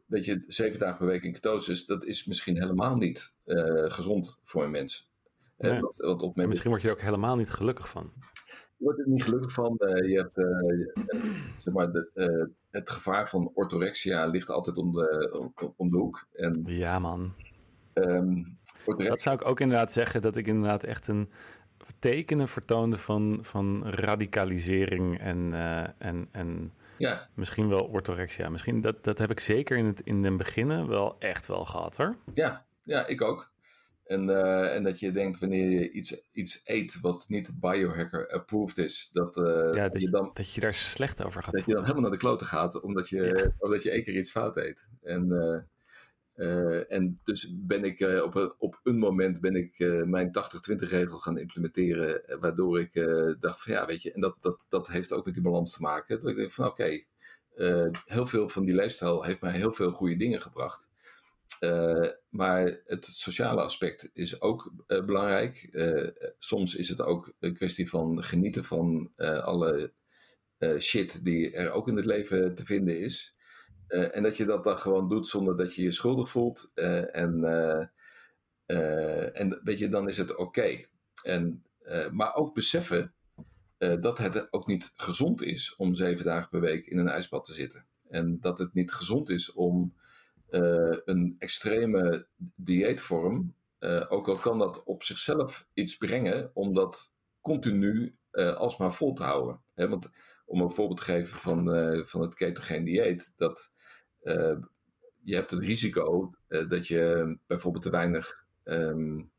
weet 0.06 0.26
je, 0.26 0.44
zeven 0.48 0.80
dagen 0.80 0.98
per 0.98 1.08
week 1.08 1.24
in 1.24 1.34
ketosis, 1.34 1.86
dat 1.86 2.06
is 2.06 2.26
misschien 2.26 2.60
helemaal 2.60 2.96
niet 2.96 3.36
gezond 3.86 4.40
voor 4.44 4.64
een 4.64 4.72
mens. 4.72 5.12
Nee. 5.58 5.80
Wat, 5.80 5.96
wat 5.96 6.22
op 6.22 6.36
misschien 6.36 6.70
word 6.70 6.82
je 6.82 6.88
er 6.88 6.94
ook 6.94 7.02
helemaal 7.02 7.36
niet 7.36 7.50
gelukkig 7.50 7.90
van 7.90 8.14
wordt 8.80 9.00
er 9.00 9.08
niet 9.08 9.24
gelukkig 9.24 9.52
van. 9.52 9.76
Uh, 9.80 10.10
je 10.10 10.18
hebt, 10.18 10.38
uh, 10.38 11.24
zeg 11.58 11.74
maar, 11.74 11.92
de, 11.92 12.50
het 12.72 12.90
gevaar 12.90 13.30
van 13.30 13.52
orthorexia 13.54 14.26
ligt 14.26 14.50
altijd 14.50 14.78
om 14.78 14.92
de, 14.92 15.52
om, 15.78 15.90
de 15.90 15.98
hoek. 15.98 16.28
En, 16.34 16.62
ja, 16.64 17.00
man. 17.00 17.34
Um, 17.94 18.58
dat 18.86 19.20
zou 19.20 19.36
ik 19.36 19.46
ook 19.46 19.60
inderdaad 19.60 19.92
zeggen, 19.92 20.22
dat 20.22 20.38
ik 20.38 20.48
inderdaad 20.48 20.84
echt 20.84 21.08
een 21.08 21.30
tekenen 22.00 22.48
vertoonde 22.48 22.98
van, 22.98 23.40
van 23.42 23.88
radicalisering 23.88 25.20
en, 25.20 25.54
en, 25.98 26.28
en 26.32 26.74
ja. 27.00 27.28
misschien 27.34 27.70
wel 27.70 27.84
orthorexia. 27.84 28.50
Misschien 28.50 28.82
dat, 28.82 29.04
dat 29.04 29.18
heb 29.18 29.32
ik 29.32 29.40
zeker 29.40 29.78
in 29.78 29.86
het 29.86 30.02
in 30.02 30.22
den 30.22 30.38
beginnen 30.38 30.88
wel 30.88 31.16
echt 31.20 31.48
wel 31.48 31.66
gehad 31.66 31.98
hoor. 31.98 32.16
Ja, 32.34 32.66
ja 32.84 33.08
ik 33.08 33.22
ook. 33.22 33.52
En, 34.10 34.30
uh, 34.30 34.76
en 34.76 34.84
dat 34.84 35.00
je 35.00 35.12
denkt 35.12 35.40
wanneer 35.40 35.70
je 35.70 35.90
iets, 35.92 36.22
iets 36.32 36.62
eet 36.64 37.00
wat 37.00 37.26
niet 37.28 37.60
biohacker 37.60 38.30
approved 38.30 38.78
is, 38.78 39.10
dat, 39.12 39.38
uh, 39.38 39.70
ja, 39.72 39.90
dat, 39.90 40.02
je 40.02 40.10
dan, 40.10 40.32
dat 40.34 40.54
je 40.54 40.62
daar 40.62 40.74
slecht 40.74 41.24
over 41.24 41.44
gaat 41.44 41.54
Dat 41.54 41.66
je 41.66 41.74
dan 41.74 41.82
helemaal 41.82 42.02
naar 42.02 42.12
de 42.12 42.18
kloten 42.18 42.48
gaat, 42.48 42.82
omdat 42.82 43.10
je, 43.10 43.24
ja. 43.24 43.52
omdat 43.58 43.84
je 43.84 43.92
één 43.92 44.04
keer 44.04 44.18
iets 44.18 44.32
fout 44.32 44.58
eet. 44.58 44.90
En, 45.02 45.28
uh, 45.30 45.58
Uh, 46.36 46.92
en 46.92 47.20
dus 47.24 47.56
ben 47.58 47.84
ik 47.84 48.22
op, 48.24 48.36
een, 48.36 48.54
op 48.58 48.80
een 48.84 48.98
moment 48.98 49.42
ben 49.42 49.56
ik 49.56 49.78
mijn 50.06 50.32
80-20 50.72 50.76
regel 50.76 51.18
gaan 51.18 51.38
implementeren, 51.38 52.40
waardoor 52.40 52.80
ik 52.80 52.94
dacht 53.40 53.64
van 53.64 53.74
ja, 53.74 53.86
weet 53.86 54.02
je, 54.02 54.12
en 54.12 54.22
dat, 54.22 54.38
dat, 54.42 54.60
dat 54.70 54.88
heeft 54.88 55.14
ook 55.14 55.26
met 55.26 55.34
die 55.34 55.44
balans 55.44 55.72
te 55.72 55.82
maken. 55.82 56.22
Dat 56.22 56.30
ik 56.30 56.36
denk 56.36 56.52
van 56.52 56.66
oké, 56.66 56.82
okay, 56.82 57.08
heel 58.06 58.26
veel 58.26 58.50
van 58.50 58.66
die 58.66 58.76
leefstijl 58.76 59.24
heeft 59.24 59.42
mij 59.42 59.56
heel 59.56 59.74
veel 59.74 59.92
goede 59.92 60.18
dingen 60.18 60.42
gebracht. 60.42 60.89
Maar 62.30 62.82
het 62.86 63.06
sociale 63.06 63.62
aspect 63.62 64.10
is 64.14 64.42
ook 64.42 64.74
belangrijk. 64.88 65.70
soms 66.40 66.76
is 66.76 66.90
het 66.90 67.02
ook 67.02 67.34
een 67.40 67.54
kwestie 67.54 67.90
van 67.90 68.24
genieten 68.24 68.64
van 68.64 69.12
alle 69.44 69.94
shit 70.80 71.26
die 71.26 71.52
er 71.52 71.72
ook 71.72 71.88
in 71.88 71.96
het 71.96 72.06
leven 72.06 72.56
te 72.56 72.66
vinden 72.66 73.00
is. 73.00 73.36
En 73.88 74.24
dat 74.24 74.38
je 74.38 74.46
dat 74.46 74.64
dan 74.64 74.80
gewoon 74.80 75.10
doet 75.10 75.28
zonder 75.28 75.58
dat 75.58 75.76
je 75.76 75.84
je 75.84 75.92
schuldig 75.92 76.30
voelt. 76.30 76.72
En, 77.12 77.44
en 79.34 79.60
weet 79.64 79.80
je, 79.80 79.90
dan 79.90 80.08
is 80.08 80.18
het 80.18 80.36
oké. 80.36 80.86
En 81.24 81.64
maar 82.12 82.36
ook 82.36 82.54
beseffen 82.54 83.14
dat 83.78 84.18
het 84.18 84.54
ook 84.54 84.68
niet 84.68 84.92
gezond 84.96 85.44
is 85.44 85.76
om 85.76 85.94
zeven 85.94 86.26
dagen 86.26 86.50
per 86.50 86.62
week 86.62 86.86
in 86.86 86.98
een 86.98 87.10
ijsbad 87.10 87.46
te 87.46 87.54
zitten. 87.54 87.86
En 88.10 88.40
dat 88.40 88.58
het 88.58 88.74
niet 88.74 88.92
gezond 88.92 89.30
is 89.30 89.52
om 89.52 89.94
een 91.06 91.36
extreme 91.40 92.28
dieetvorm, 92.56 93.54
ook 94.10 94.28
al 94.28 94.38
kan 94.38 94.60
dat 94.60 94.84
op 94.84 95.04
zichzelf 95.04 95.68
iets 95.74 95.98
brengen, 95.98 96.52
om 96.54 96.74
dat 96.74 97.14
continu 97.42 98.16
alsmaar 98.32 98.94
vol 98.94 99.14
te 99.14 99.24
houden. 99.24 99.62
want 99.76 100.12
om 100.46 100.62
een 100.62 100.72
voorbeeld 100.72 100.98
te 100.98 101.04
geven 101.04 101.40
van, 101.40 101.66
van 102.06 102.22
het 102.22 102.34
ketogeen 102.34 102.84
dieet, 102.84 103.34
dat 103.36 103.70
uh, 104.24 104.58
je 105.24 105.36
hebt 105.36 105.52
het 105.52 105.60
risico 105.60 106.34
uh, 106.48 106.70
dat 106.70 106.88
je 106.88 107.38
bijvoorbeeld 107.48 107.84
te 107.84 107.90
weinig 107.90 108.46
um, 108.64 109.32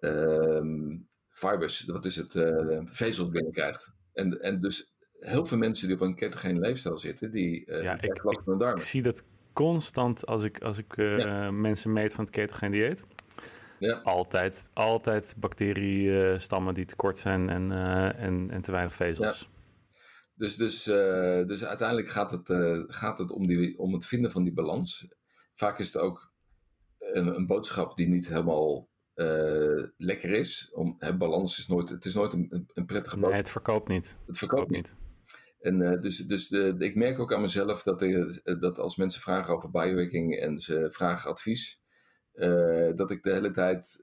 um, 0.00 1.06
fibers, 1.28 1.84
wat 1.84 2.04
is 2.04 2.16
het, 2.16 2.34
uh, 2.34 2.80
vezels 2.84 3.28
binnenkrijgt. 3.28 3.92
En, 4.12 4.40
en 4.40 4.60
dus 4.60 4.92
heel 5.18 5.46
veel 5.46 5.58
mensen 5.58 5.86
die 5.86 5.96
op 5.96 6.02
een 6.02 6.14
ketogene 6.14 6.60
leefstijl 6.60 6.98
zitten, 6.98 7.30
die 7.30 7.72
ja, 7.72 8.00
ik, 8.00 8.22
last 8.22 8.40
van 8.44 8.58
darmen. 8.58 8.78
Ik 8.78 8.84
zie 8.88 9.02
dat 9.02 9.24
constant 9.52 10.26
als 10.26 10.44
ik, 10.44 10.62
als 10.62 10.78
ik 10.78 10.96
ja. 10.96 11.50
mensen 11.50 11.92
meet 11.92 12.14
van 12.14 12.24
het 12.24 12.32
ketogene 12.32 12.70
dieet. 12.70 13.06
Ja. 13.78 13.94
Altijd, 13.94 14.70
altijd 14.72 15.34
bacteriestammen 15.38 16.74
die 16.74 16.84
tekort 16.84 17.18
zijn 17.18 17.48
en, 17.48 17.72
en, 18.16 18.50
en 18.50 18.62
te 18.62 18.72
weinig 18.72 18.94
vezels. 18.94 19.40
Ja. 19.40 19.58
Dus, 20.34 20.56
dus, 20.56 20.86
uh, 20.86 21.46
dus 21.46 21.64
uiteindelijk 21.64 22.08
gaat 22.08 22.30
het, 22.30 22.48
gaat 22.88 23.18
het 23.18 23.30
om, 23.30 23.46
die, 23.46 23.78
om 23.78 23.92
het 23.92 24.06
vinden 24.06 24.30
van 24.30 24.44
die 24.44 24.52
balans. 24.52 25.08
Vaak 25.54 25.78
is 25.78 25.92
het 25.92 26.02
ook 26.02 26.32
een, 26.98 27.26
een 27.26 27.46
boodschap 27.46 27.96
die 27.96 28.08
niet 28.08 28.28
helemaal 28.28 28.88
uh, 29.14 29.84
lekker 29.96 30.32
is. 30.32 30.70
Om, 30.74 30.96
hè, 30.98 31.16
balans 31.16 31.58
is 31.58 31.66
nooit, 31.66 31.88
het 31.88 32.04
is 32.04 32.14
nooit 32.14 32.32
een, 32.32 32.68
een 32.74 32.86
prettige 32.86 33.14
boodschap. 33.14 33.30
Nee, 33.30 33.40
het 33.40 33.50
verkoopt 33.50 33.88
niet. 33.88 34.18
Het 34.26 34.38
verkoopt 34.38 34.70
niet. 34.70 34.96
En 35.60 36.00
dus, 36.00 36.16
dus 36.16 36.48
de, 36.48 36.74
ik 36.78 36.94
merk 36.94 37.18
ook 37.18 37.32
aan 37.32 37.40
mezelf 37.40 37.82
dat, 37.82 38.00
dat 38.60 38.78
als 38.78 38.96
mensen 38.96 39.20
vragen 39.20 39.54
over 39.54 39.70
biohacking 39.70 40.38
en 40.38 40.58
ze 40.58 40.88
vragen 40.90 41.30
advies, 41.30 41.80
dat 42.94 43.10
ik 43.10 43.22
de 43.22 43.32
hele 43.32 43.50
tijd 43.50 44.00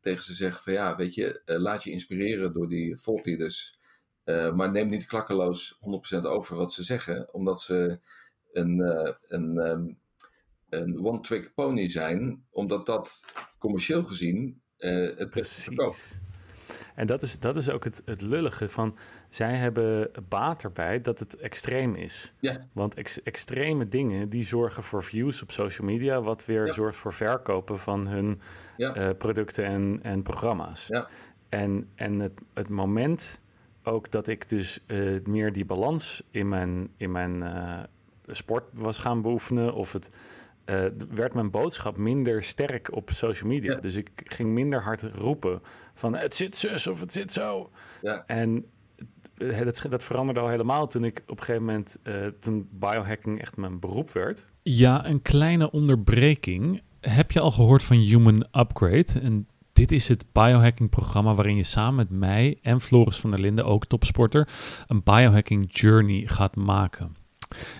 tegen 0.00 0.22
ze 0.22 0.34
zeg 0.34 0.62
van 0.62 0.72
ja, 0.72 0.96
weet 0.96 1.14
je, 1.14 1.42
laat 1.44 1.84
je 1.84 1.90
inspireren 1.90 2.52
door 2.52 2.68
die 2.68 2.96
thought 2.96 3.26
leaders 3.26 3.80
maar 4.54 4.70
neem 4.70 4.88
niet 4.88 5.06
klakkeloos 5.06 5.78
100% 6.18 6.22
over 6.22 6.56
wat 6.56 6.72
ze 6.72 6.82
zeggen, 6.82 7.34
omdat 7.34 7.60
ze 7.60 7.98
een, 8.52 8.78
een, 9.28 9.56
um, 9.56 9.98
een 10.68 11.04
one-trick 11.04 11.54
pony 11.54 11.88
zijn, 11.88 12.46
omdat 12.50 12.86
dat 12.86 13.24
commercieel 13.58 14.04
gezien 14.04 14.62
het 14.76 15.30
beste 15.30 15.62
verkoopt. 15.62 16.20
En 16.94 17.06
dat 17.06 17.22
is, 17.22 17.38
dat 17.38 17.56
is 17.56 17.70
ook 17.70 17.84
het, 17.84 18.02
het 18.04 18.20
lullige 18.20 18.68
van, 18.68 18.96
zij 19.28 19.54
hebben 19.54 20.10
baat 20.28 20.62
erbij 20.62 21.00
dat 21.00 21.18
het 21.18 21.36
extreem 21.36 21.94
is. 21.94 22.32
Ja. 22.38 22.66
Want 22.72 22.94
ex, 22.94 23.22
extreme 23.22 23.88
dingen, 23.88 24.28
die 24.28 24.44
zorgen 24.44 24.82
voor 24.82 25.04
views 25.04 25.42
op 25.42 25.50
social 25.50 25.86
media, 25.86 26.20
wat 26.20 26.44
weer 26.44 26.66
ja. 26.66 26.72
zorgt 26.72 26.96
voor 26.96 27.12
verkopen 27.12 27.78
van 27.78 28.06
hun 28.06 28.40
ja. 28.76 29.12
producten 29.12 29.64
en, 29.64 29.98
en 30.02 30.22
programma's. 30.22 30.86
Ja. 30.86 31.08
En, 31.48 31.88
en 31.94 32.20
het, 32.20 32.40
het 32.54 32.68
moment 32.68 33.40
ook 33.82 34.10
dat 34.10 34.28
ik 34.28 34.48
dus 34.48 34.80
uh, 34.86 35.20
meer 35.24 35.52
die 35.52 35.64
balans 35.64 36.22
in 36.30 36.48
mijn, 36.48 36.88
in 36.96 37.10
mijn 37.10 37.42
uh, 37.42 37.78
sport 38.26 38.64
was 38.72 38.98
gaan 38.98 39.22
beoefenen. 39.22 39.74
Of 39.74 39.92
het 39.92 40.10
uh, 40.72 40.84
werd 41.14 41.34
mijn 41.34 41.50
boodschap 41.50 41.96
minder 41.96 42.42
sterk 42.42 42.94
op 42.96 43.10
social 43.12 43.48
media. 43.48 43.72
Ja. 43.72 43.80
Dus 43.80 43.94
ik 43.94 44.10
ging 44.14 44.50
minder 44.50 44.82
hard 44.82 45.02
roepen 45.02 45.62
van 45.94 46.16
het 46.16 46.34
zit 46.34 46.56
zus 46.56 46.86
of 46.86 47.00
het 47.00 47.12
zit 47.12 47.32
zo. 47.32 47.70
Ja. 48.02 48.24
En 48.26 48.64
dat, 49.34 49.86
dat 49.88 50.04
veranderde 50.04 50.40
al 50.40 50.48
helemaal 50.48 50.88
toen 50.88 51.04
ik 51.04 51.22
op 51.26 51.38
een 51.38 51.44
gegeven 51.44 51.64
moment, 51.64 51.98
toen 52.38 52.68
biohacking 52.70 53.40
echt 53.40 53.56
mijn 53.56 53.78
beroep 53.78 54.10
werd. 54.10 54.48
Ja, 54.62 55.06
een 55.06 55.22
kleine 55.22 55.70
onderbreking. 55.70 56.82
Heb 57.00 57.30
je 57.30 57.40
al 57.40 57.50
gehoord 57.50 57.82
van 57.82 57.96
Human 57.96 58.46
Upgrade? 58.52 59.20
En 59.22 59.46
dit 59.72 59.92
is 59.92 60.08
het 60.08 60.24
biohacking-programma 60.32 61.34
waarin 61.34 61.56
je 61.56 61.62
samen 61.62 61.94
met 61.96 62.10
mij 62.10 62.58
en 62.62 62.80
Floris 62.80 63.20
van 63.20 63.30
der 63.30 63.40
Linden, 63.40 63.64
ook 63.64 63.86
topsporter, 63.86 64.48
een 64.86 65.02
biohacking 65.02 65.66
journey 65.68 66.26
gaat 66.26 66.56
maken. 66.56 67.16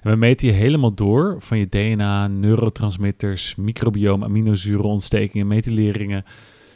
En 0.03 0.11
we 0.11 0.17
meten 0.17 0.47
je 0.47 0.53
helemaal 0.53 0.95
door 0.95 1.37
van 1.39 1.59
je 1.59 1.69
DNA, 1.69 2.27
neurotransmitters, 2.27 3.55
microbioom, 3.55 4.25
aminozuren, 4.25 4.85
ontstekingen, 4.85 5.47
methyleringen, 5.47 6.25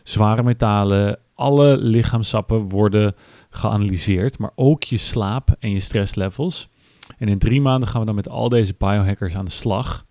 zware 0.02 0.42
metalen. 0.42 1.18
Alle 1.34 1.76
lichaamsappen 1.76 2.68
worden 2.68 3.14
geanalyseerd, 3.50 4.38
maar 4.38 4.52
ook 4.54 4.82
je 4.82 4.96
slaap 4.96 5.56
en 5.58 5.70
je 5.70 5.80
stresslevels. 5.80 6.68
En 7.18 7.28
in 7.28 7.38
drie 7.38 7.60
maanden 7.60 7.88
gaan 7.88 8.00
we 8.00 8.06
dan 8.06 8.14
met 8.14 8.28
al 8.28 8.48
deze 8.48 8.74
biohackers 8.78 9.36
aan 9.36 9.44
de 9.44 9.50
slag, 9.50 10.06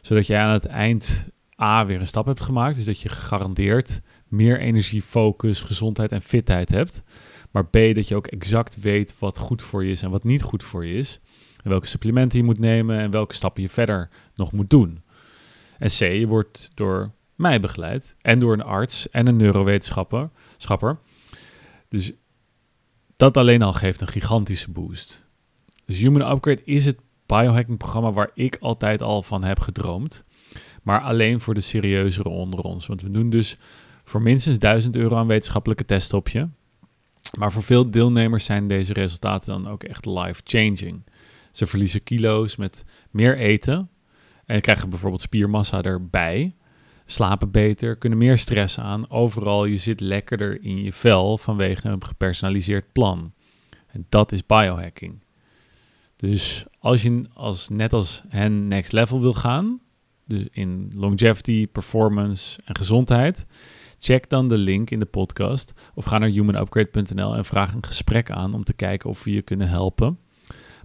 zodat 0.00 0.26
jij 0.26 0.40
aan 0.40 0.52
het 0.52 0.66
eind 0.66 1.30
A 1.60 1.86
weer 1.86 2.00
een 2.00 2.06
stap 2.06 2.26
hebt 2.26 2.40
gemaakt, 2.40 2.76
dus 2.76 2.84
dat 2.84 3.00
je 3.00 3.08
gegarandeerd 3.08 4.00
meer 4.28 4.60
energie, 4.60 5.02
focus, 5.02 5.60
gezondheid 5.60 6.12
en 6.12 6.22
fitheid 6.22 6.70
hebt. 6.70 7.02
Maar 7.50 7.66
B, 7.66 7.72
dat 7.72 8.08
je 8.08 8.16
ook 8.16 8.26
exact 8.26 8.80
weet 8.80 9.14
wat 9.18 9.38
goed 9.38 9.62
voor 9.62 9.84
je 9.84 9.90
is 9.90 10.02
en 10.02 10.10
wat 10.10 10.24
niet 10.24 10.42
goed 10.42 10.62
voor 10.62 10.86
je 10.86 10.94
is. 10.94 11.20
Welke 11.62 11.86
supplementen 11.86 12.38
je 12.38 12.44
moet 12.44 12.58
nemen 12.58 12.98
en 12.98 13.10
welke 13.10 13.34
stappen 13.34 13.62
je 13.62 13.68
verder 13.68 14.08
nog 14.34 14.52
moet 14.52 14.70
doen. 14.70 15.02
En 15.78 15.88
C, 15.88 15.98
je 15.98 16.26
wordt 16.26 16.70
door 16.74 17.10
mij 17.34 17.60
begeleid 17.60 18.16
en 18.20 18.38
door 18.38 18.52
een 18.52 18.62
arts 18.62 19.10
en 19.10 19.26
een 19.26 19.36
neurowetenschapper. 19.36 20.30
Dus 21.88 22.12
dat 23.16 23.36
alleen 23.36 23.62
al 23.62 23.72
geeft 23.72 24.00
een 24.00 24.08
gigantische 24.08 24.70
boost. 24.70 25.30
Dus 25.84 25.98
Human 25.98 26.30
Upgrade 26.30 26.62
is 26.64 26.86
het 26.86 26.98
biohacking 27.26 27.78
programma 27.78 28.12
waar 28.12 28.30
ik 28.34 28.56
altijd 28.60 29.02
al 29.02 29.22
van 29.22 29.44
heb 29.44 29.60
gedroomd. 29.60 30.24
Maar 30.82 31.00
alleen 31.00 31.40
voor 31.40 31.54
de 31.54 31.60
serieuzere 31.60 32.28
onder 32.28 32.60
ons. 32.60 32.86
Want 32.86 33.02
we 33.02 33.10
doen 33.10 33.30
dus 33.30 33.56
voor 34.04 34.22
minstens 34.22 34.58
1000 34.58 34.96
euro 34.96 35.16
aan 35.16 35.26
wetenschappelijke 35.26 35.84
testen 35.84 36.18
op 36.18 36.28
je. 36.28 36.48
Maar 37.38 37.52
voor 37.52 37.62
veel 37.62 37.90
deelnemers 37.90 38.44
zijn 38.44 38.68
deze 38.68 38.92
resultaten 38.92 39.62
dan 39.62 39.72
ook 39.72 39.84
echt 39.84 40.06
life-changing. 40.06 41.02
Ze 41.52 41.66
verliezen 41.66 42.02
kilo's 42.02 42.56
met 42.56 42.84
meer 43.10 43.38
eten 43.38 43.90
en 44.46 44.60
krijgen 44.60 44.88
bijvoorbeeld 44.88 45.22
spiermassa 45.22 45.82
erbij. 45.82 46.54
Slapen 47.04 47.50
beter, 47.50 47.96
kunnen 47.96 48.18
meer 48.18 48.38
stress 48.38 48.78
aan. 48.78 49.10
Overal, 49.10 49.64
je 49.64 49.76
zit 49.76 50.00
lekkerder 50.00 50.62
in 50.62 50.82
je 50.82 50.92
vel 50.92 51.38
vanwege 51.38 51.88
een 51.88 52.04
gepersonaliseerd 52.04 52.92
plan. 52.92 53.32
En 53.86 54.06
dat 54.08 54.32
is 54.32 54.46
biohacking. 54.46 55.24
Dus 56.16 56.66
als 56.78 57.02
je 57.02 57.24
als, 57.34 57.68
net 57.68 57.92
als 57.92 58.22
hen 58.28 58.68
next 58.68 58.92
level 58.92 59.20
wil 59.20 59.34
gaan, 59.34 59.80
dus 60.26 60.46
in 60.50 60.92
longevity, 60.94 61.66
performance 61.66 62.60
en 62.64 62.76
gezondheid, 62.76 63.46
Check 64.04 64.28
dan 64.28 64.48
de 64.48 64.58
link 64.58 64.90
in 64.90 64.98
de 64.98 65.06
podcast 65.06 65.72
of 65.94 66.04
ga 66.04 66.18
naar 66.18 66.28
humanupgrade.nl 66.28 67.36
en 67.36 67.44
vraag 67.44 67.74
een 67.74 67.84
gesprek 67.84 68.30
aan 68.30 68.54
om 68.54 68.64
te 68.64 68.72
kijken 68.72 69.10
of 69.10 69.24
we 69.24 69.32
je 69.32 69.42
kunnen 69.42 69.68
helpen. 69.68 70.18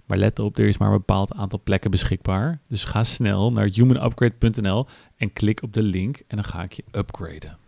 Maar 0.08 0.18
let 0.18 0.38
op, 0.38 0.58
er 0.58 0.66
is 0.66 0.78
maar 0.78 0.88
een 0.88 0.96
bepaald 0.96 1.32
aantal 1.32 1.60
plekken 1.64 1.90
beschikbaar. 1.90 2.58
Dus 2.66 2.84
ga 2.84 3.04
snel 3.04 3.52
naar 3.52 3.68
humanupgrade.nl 3.72 4.86
en 5.16 5.32
klik 5.32 5.62
op 5.62 5.72
de 5.72 5.82
link 5.82 6.16
en 6.26 6.36
dan 6.36 6.44
ga 6.44 6.62
ik 6.62 6.72
je 6.72 6.84
upgraden. 6.92 7.58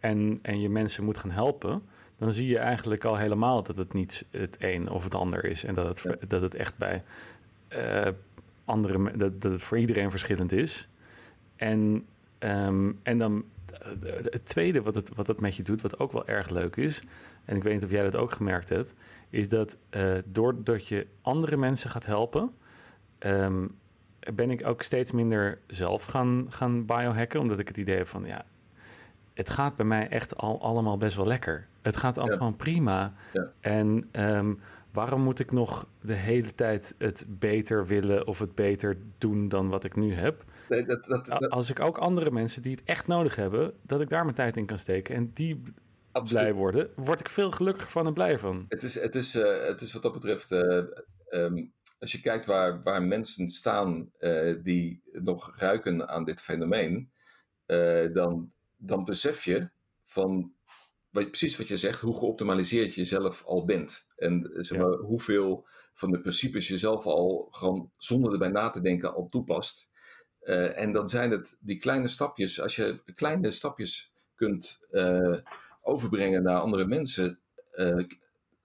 En, 0.00 0.38
en 0.42 0.60
je 0.60 0.68
mensen 0.68 1.04
moet 1.04 1.18
gaan 1.18 1.30
helpen, 1.30 1.82
dan 2.18 2.32
zie 2.32 2.46
je 2.46 2.58
eigenlijk 2.58 3.04
al 3.04 3.16
helemaal 3.16 3.62
dat 3.62 3.76
het 3.76 3.92
niet 3.92 4.24
het 4.30 4.56
een 4.60 4.90
of 4.90 5.04
het 5.04 5.14
ander 5.14 5.44
is. 5.44 5.64
En 5.64 5.74
dat 5.74 6.02
het, 6.02 6.30
dat 6.30 6.42
het 6.42 6.54
echt 6.54 6.76
bij 6.76 7.02
uh, 7.68 8.06
andere, 8.64 9.16
dat, 9.16 9.40
dat 9.40 9.52
het 9.52 9.62
voor 9.62 9.78
iedereen 9.78 10.10
verschillend 10.10 10.52
is. 10.52 10.88
En, 11.56 12.06
um, 12.38 12.98
en 13.02 13.18
dan 13.18 13.44
het 14.30 14.46
tweede 14.46 14.82
wat 14.82 14.94
het, 14.94 15.14
wat 15.14 15.26
het 15.26 15.40
met 15.40 15.56
je 15.56 15.62
doet, 15.62 15.80
wat 15.80 15.98
ook 15.98 16.12
wel 16.12 16.26
erg 16.26 16.50
leuk 16.50 16.76
is, 16.76 17.02
en 17.44 17.56
ik 17.56 17.62
weet 17.62 17.74
niet 17.74 17.84
of 17.84 17.90
jij 17.90 18.02
dat 18.02 18.16
ook 18.16 18.32
gemerkt 18.32 18.68
hebt, 18.68 18.94
is 19.30 19.48
dat 19.48 19.78
uh, 19.90 20.14
doordat 20.24 20.86
je 20.86 21.06
andere 21.22 21.56
mensen 21.56 21.90
gaat 21.90 22.06
helpen, 22.06 22.50
um, 23.18 23.76
ben 24.34 24.50
ik 24.50 24.66
ook 24.66 24.82
steeds 24.82 25.12
minder 25.12 25.58
zelf 25.66 26.04
gaan, 26.04 26.46
gaan 26.48 26.86
biohacken. 26.86 27.40
Omdat 27.40 27.58
ik 27.58 27.68
het 27.68 27.76
idee 27.76 27.96
heb 27.96 28.08
van 28.08 28.24
ja, 28.24 28.44
het 29.34 29.50
gaat 29.50 29.76
bij 29.76 29.86
mij 29.86 30.08
echt 30.08 30.36
al 30.36 30.60
allemaal 30.62 30.96
best 30.96 31.16
wel 31.16 31.26
lekker. 31.26 31.66
Het 31.82 31.96
gaat 31.96 32.18
al 32.18 32.26
gewoon 32.26 32.56
prima. 32.56 33.12
Ja. 33.32 33.52
En 33.60 34.08
ehm, 34.10 34.54
waarom 34.92 35.20
moet 35.22 35.38
ik 35.38 35.52
nog 35.52 35.86
de 36.00 36.14
hele 36.14 36.54
tijd 36.54 36.94
het 36.98 37.26
beter 37.28 37.86
willen 37.86 38.26
of 38.26 38.38
het 38.38 38.54
beter 38.54 38.96
doen 39.18 39.48
dan 39.48 39.68
wat 39.68 39.84
ik 39.84 39.96
nu 39.96 40.14
heb? 40.14 40.44
Nee, 40.68 40.84
dat, 40.84 41.04
dat, 41.04 41.26
dat- 41.26 41.50
Als 41.50 41.70
ik 41.70 41.80
ook 41.80 41.98
andere 41.98 42.30
mensen 42.30 42.62
die 42.62 42.72
het 42.72 42.82
echt 42.84 43.06
nodig 43.06 43.36
hebben, 43.36 43.72
dat 43.82 44.00
ik 44.00 44.08
daar 44.08 44.22
mijn 44.24 44.34
tijd 44.36 44.56
in 44.56 44.66
kan 44.66 44.78
steken 44.78 45.14
en 45.14 45.30
die 45.34 45.62
absoluut. 46.20 46.42
blij 46.42 46.54
worden, 46.54 46.90
word 46.96 47.20
ik 47.20 47.28
veel 47.28 47.50
gelukkiger 47.50 47.90
van 47.90 48.06
en 48.06 48.14
blij 48.14 48.38
van. 48.38 48.64
Het 48.68 48.82
is, 48.82 49.00
het 49.00 49.14
is, 49.14 49.34
eh, 49.34 49.66
het 49.66 49.80
is 49.80 49.92
wat 49.92 50.02
dat 50.02 50.12
betreft, 50.12 50.52
eh, 50.52 50.82
ehm, 51.28 51.66
als 51.98 52.12
je 52.12 52.20
kijkt 52.20 52.46
waar, 52.46 52.82
waar 52.82 53.02
mensen 53.02 53.50
staan 53.50 54.10
eh, 54.18 54.54
die 54.62 55.02
nog 55.12 55.56
ruiken 55.56 56.08
aan 56.08 56.24
dit 56.24 56.40
fenomeen, 56.40 57.10
dan, 58.12 58.52
dan 58.76 59.04
besef 59.04 59.44
je 59.44 59.70
van 60.04 60.52
wat, 61.10 61.28
precies 61.28 61.56
wat 61.56 61.68
je 61.68 61.76
zegt, 61.76 62.00
hoe 62.00 62.18
geoptimaliseerd 62.18 62.94
je 62.94 63.04
zelf 63.04 63.44
al 63.44 63.64
bent. 63.64 64.06
En 64.16 64.50
Ja. 64.70 64.96
hoeveel 64.96 65.66
van 65.94 66.10
de 66.10 66.20
principes 66.20 66.68
je 66.68 66.78
zelf 66.78 67.06
al 67.06 67.48
gewoon 67.50 67.90
zonder 67.96 68.32
erbij 68.32 68.48
na 68.48 68.70
te 68.70 68.80
denken 68.80 69.14
al 69.14 69.28
toepast. 69.28 69.88
En 70.74 70.92
dan 70.92 71.08
zijn 71.08 71.30
het 71.30 71.56
die 71.60 71.78
kleine 71.78 72.08
stapjes, 72.08 72.60
als 72.60 72.76
je 72.76 73.02
kleine 73.14 73.50
stapjes 73.50 74.12
kunt 74.34 74.80
overbrengen 75.88 76.42
naar 76.42 76.60
andere 76.60 76.84
mensen. 76.86 77.38
eh, 77.72 78.04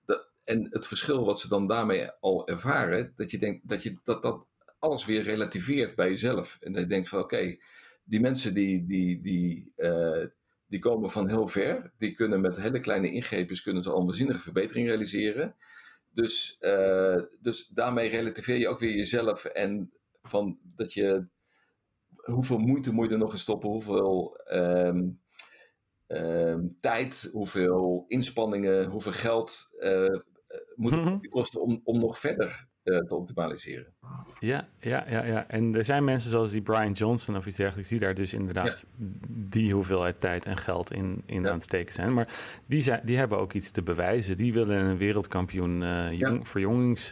dat- 0.06 0.30
en 0.44 0.68
het 0.70 0.88
verschil 0.88 1.26
wat 1.26 1.40
ze 1.40 1.48
dan 1.48 1.68
daarmee 1.68 2.12
al 2.12 2.48
ervaren, 2.48 3.14
dat 3.16 3.32
je 3.32 3.38
denkt 3.38 3.68
dat 3.70 3.84
je 3.84 3.98
dat, 4.04 4.22
dat 4.22 4.46
alles 4.80 5.06
weer 5.06 5.22
relativeert 5.24 5.96
bij 5.96 6.10
jezelf. 6.10 6.58
En 6.62 6.72
dat 6.72 6.82
je 6.82 6.88
denkt 6.88 7.10
van 7.10 7.20
oké, 7.20 7.58
die 8.04 8.20
mensen 8.20 8.54
die, 8.54 8.86
die, 8.86 9.22
die, 9.22 9.72
eh, 9.76 10.26
die 10.68 10.80
komen 10.80 11.10
van 11.10 11.28
heel 11.30 11.48
ver. 11.48 11.92
Die 11.98 12.14
kunnen 12.14 12.42
met 12.42 12.58
hele 12.58 12.80
kleine 12.80 13.12
ingreepjes 13.12 13.62
kunnen 13.62 13.84
ze 13.84 13.92
al 13.92 14.14
een 14.20 14.40
verbetering 14.40 14.88
realiseren. 14.88 15.56
Dus, 16.10 16.58
eh, 16.60 17.22
dus 17.42 17.68
daarmee 17.68 18.10
relativeer 18.10 18.58
je 18.58 18.68
ook 18.68 18.80
weer 18.80 18.96
jezelf 18.96 19.46
en 19.46 19.92
van 20.22 20.60
dat 20.76 20.94
je 20.94 21.26
hoeveel 22.16 22.58
moeite 22.58 22.94
moet 22.94 23.08
je 23.08 23.12
er 23.14 23.18
nog 23.18 23.32
in 23.32 23.40
stoppen, 23.40 23.70
hoeveel 23.70 24.36
ehm, 24.46 25.10
ehm, 26.14 26.62
tijd, 26.80 27.30
hoeveel 27.32 28.06
inspanningen, 28.08 28.86
hoeveel 28.86 29.12
geld 29.12 29.70
eh, 29.80 30.06
eh, 30.06 30.10
moet 30.76 30.92
Mhm. 30.92 31.08
het 31.14 31.28
kosten 31.30 31.62
om, 31.62 31.82
om 31.84 32.00
nog 32.00 32.20
verder 32.20 32.66
eh, 32.84 32.98
te 32.98 33.16
optimaliseren. 33.16 33.94
Ja, 34.40 34.68
ja, 34.80 35.06
ja, 35.10 35.24
ja. 35.26 35.48
En 35.48 35.76
er 35.76 35.86
zijn 35.86 36.04
mensen 36.04 36.30
zoals 36.30 36.52
die 36.52 36.62
Brian 36.62 36.92
Johnson 36.92 37.36
of 37.38 37.46
iets 37.46 37.58
dergelijks, 37.58 37.90
die 37.90 38.00
daar 38.00 38.16
dus 38.16 38.34
inderdaad 38.34 38.86
die 39.28 39.74
hoeveelheid 39.74 40.20
tijd 40.20 40.46
en 40.46 40.58
geld 40.58 40.92
in, 40.92 41.24
in 41.26 41.42
Ja. 41.42 41.48
aan 41.48 41.54
het 41.54 41.64
steken 41.64 41.94
zijn. 41.94 42.14
Maar 42.14 42.28
die, 42.66 42.82
zijn, 42.82 43.02
die 43.04 43.18
hebben 43.18 43.38
ook 43.38 43.54
iets 43.54 43.72
te 43.72 43.82
bewijzen. 43.82 44.38
Die 44.38 44.54
willen 44.54 44.78
een 44.86 44.98
wereldkampioen 44.98 45.84
eh 45.84 46.12
jong, 46.20 46.48
verjongings 46.48 47.10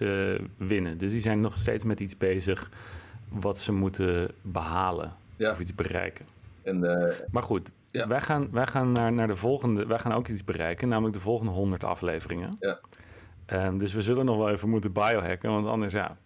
winnen. 0.58 0.98
Dus 0.98 1.12
die 1.12 1.22
zijn 1.22 1.42
nog 1.42 1.60
steeds 1.60 1.84
met 1.84 2.00
iets 2.00 2.18
bezig 2.18 2.70
wat 3.30 3.60
ze 3.60 3.74
moeten 3.74 4.32
behalen 4.42 5.14
of 5.40 5.60
iets 5.60 5.76
bereiken. 5.76 6.26
En 6.64 6.80
Maar 7.32 7.44
goed, 7.44 7.72
Ja. 7.92 8.08
wij 8.08 8.22
gaan, 8.22 8.52
wij 8.52 8.68
gaan 8.68 8.92
naar, 8.92 9.14
naar 9.14 9.28
de 9.28 9.36
volgende. 9.36 9.86
Wij 9.86 10.00
gaan 10.00 10.12
ook 10.12 10.28
iets 10.28 10.44
bereiken, 10.44 10.88
namelijk 10.88 11.14
de 11.16 11.22
volgende 11.22 11.52
100 11.52 11.84
afleveringen. 11.84 12.56
Ja. 12.60 12.80
Ehm, 13.46 13.78
dus 13.78 13.94
we 13.94 14.02
zullen 14.02 14.26
nog 14.26 14.38
wel 14.38 14.50
even 14.50 14.70
moeten 14.70 14.92
biohacken, 14.94 15.50
want 15.52 15.68
anders 15.68 15.94
ja, 15.94 16.18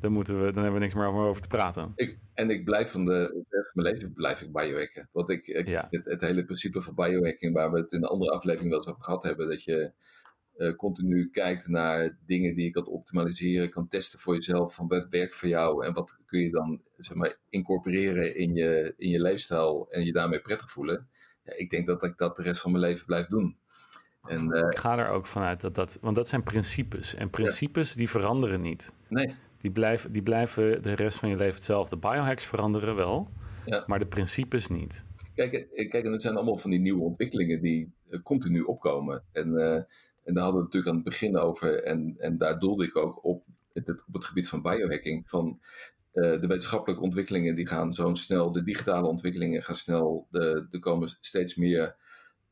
dan, 0.00 0.12
moeten 0.12 0.34
we, 0.34 0.44
dan 0.52 0.54
hebben 0.62 0.72
we 0.72 0.78
niks 0.78 0.94
meer 0.94 1.06
over, 1.06 1.20
over 1.22 1.42
te 1.42 1.48
praten. 1.48 1.92
ik, 1.96 2.18
en 2.34 2.50
ik 2.50 2.64
blijf 2.64 2.90
van 2.90 3.04
de, 3.04 3.10
de 3.10 3.56
rest 3.56 3.70
van 3.72 3.82
mijn 3.82 3.94
leven 3.94 4.12
blijf 4.12 4.40
ik 4.40 4.52
biohacken. 4.52 5.08
Want 5.12 5.30
ik, 5.30 5.46
ik 5.46 5.66
Ja. 5.68 5.86
het, 5.90 6.04
het 6.04 6.20
hele 6.20 6.44
principe 6.44 6.80
van 6.82 6.94
biohacking, 6.94 7.54
waar 7.54 7.72
we 7.72 7.78
het 7.78 7.92
in 7.92 8.00
de 8.00 8.08
andere 8.08 8.30
aflevering 8.32 8.68
wel 8.70 8.78
eens 8.78 8.88
over 8.88 9.04
gehad 9.04 9.22
hebben, 9.22 9.48
dat 9.48 9.64
je 9.64 9.92
eh, 10.56 10.72
continu 10.76 11.30
kijkt 11.30 11.68
naar 11.68 12.18
dingen 12.26 12.54
die 12.54 12.64
je 12.64 12.70
kan 12.70 12.86
optimaliseren, 12.86 13.70
kan 13.70 13.88
testen 13.88 14.18
voor 14.18 14.34
jezelf, 14.34 14.74
van 14.74 14.88
wat 14.88 15.06
werkt 15.10 15.34
voor 15.34 15.48
jou 15.48 15.86
en 15.86 15.92
wat 15.92 16.18
kun 16.26 16.40
je 16.40 16.50
dan 16.50 16.80
zeg 16.96 17.16
maar, 17.16 17.36
incorporeren 17.48 18.36
in 18.36 18.54
je, 18.54 18.94
in 18.96 19.08
je 19.10 19.20
leefstijl 19.20 19.86
en 19.90 20.04
je 20.04 20.12
daarmee 20.12 20.40
prettig 20.40 20.70
voelen. 20.70 21.08
Ja, 21.44 21.56
ik 21.56 21.70
denk 21.70 21.86
dat 21.86 22.04
ik 22.04 22.18
dat 22.18 22.36
de 22.36 22.42
rest 22.42 22.60
van 22.60 22.70
mijn 22.72 22.84
leven 22.84 23.06
blijf 23.06 23.26
doen. 23.26 23.56
En 24.22 24.52
eh, 24.52 24.66
Ik 24.70 24.78
ga 24.78 24.98
er 24.98 25.08
ook 25.08 25.26
vanuit 25.26 25.60
dat 25.60 25.74
dat, 25.74 25.98
want 26.00 26.16
dat 26.16 26.28
zijn 26.28 26.42
principes. 26.42 27.14
En 27.14 27.30
principes 27.30 27.94
die 27.94 28.10
veranderen 28.10 28.60
niet. 28.60 28.92
nee, 29.08 29.34
Die 29.58 29.70
blijven, 29.70 30.12
die 30.12 30.22
blijven 30.22 30.82
de 30.82 30.92
rest 30.94 31.18
van 31.18 31.28
je 31.28 31.36
leven 31.36 31.54
hetzelfde. 31.54 31.96
Biohacks 31.96 32.44
veranderen 32.44 32.94
wel, 32.94 33.30
Ja. 33.66 33.84
maar 33.86 33.98
de 33.98 34.06
principes 34.06 34.68
niet. 34.68 35.04
Kijk, 35.34 35.52
eh, 35.52 35.88
kijk, 35.90 36.04
en 36.04 36.12
het 36.12 36.22
zijn 36.22 36.36
allemaal 36.36 36.56
van 36.56 36.70
die 36.70 36.80
nieuwe 36.80 37.02
ontwikkelingen 37.02 37.60
die 37.60 37.92
continu 38.22 38.60
opkomen. 38.60 39.24
En, 39.32 39.86
en 40.24 40.34
daar 40.34 40.42
hadden 40.42 40.60
we 40.60 40.66
het 40.66 40.74
natuurlijk 40.74 40.88
aan 40.88 40.94
het 40.94 41.04
begin 41.04 41.38
over. 41.38 41.82
En, 41.82 42.14
en 42.18 42.38
daar 42.38 42.58
doelde 42.58 42.84
ik 42.84 42.96
ook 42.96 43.24
op 43.24 43.44
het, 43.72 44.04
op 44.06 44.14
het 44.14 44.24
gebied 44.24 44.48
van 44.48 44.62
biohacking. 44.62 45.30
Van 45.30 45.60
eh, 46.12 46.40
de 46.40 46.46
wetenschappelijke 46.46 47.02
ontwikkelingen 47.02 47.54
die 47.54 47.66
gaan 47.66 47.92
zo 47.92 48.14
snel. 48.14 48.52
De 48.52 48.62
digitale 48.62 49.08
ontwikkelingen 49.08 49.62
gaan 49.62 49.76
snel. 49.76 50.26
Er 50.30 50.78
komen 50.80 51.16
steeds 51.20 51.54
meer 51.54 51.96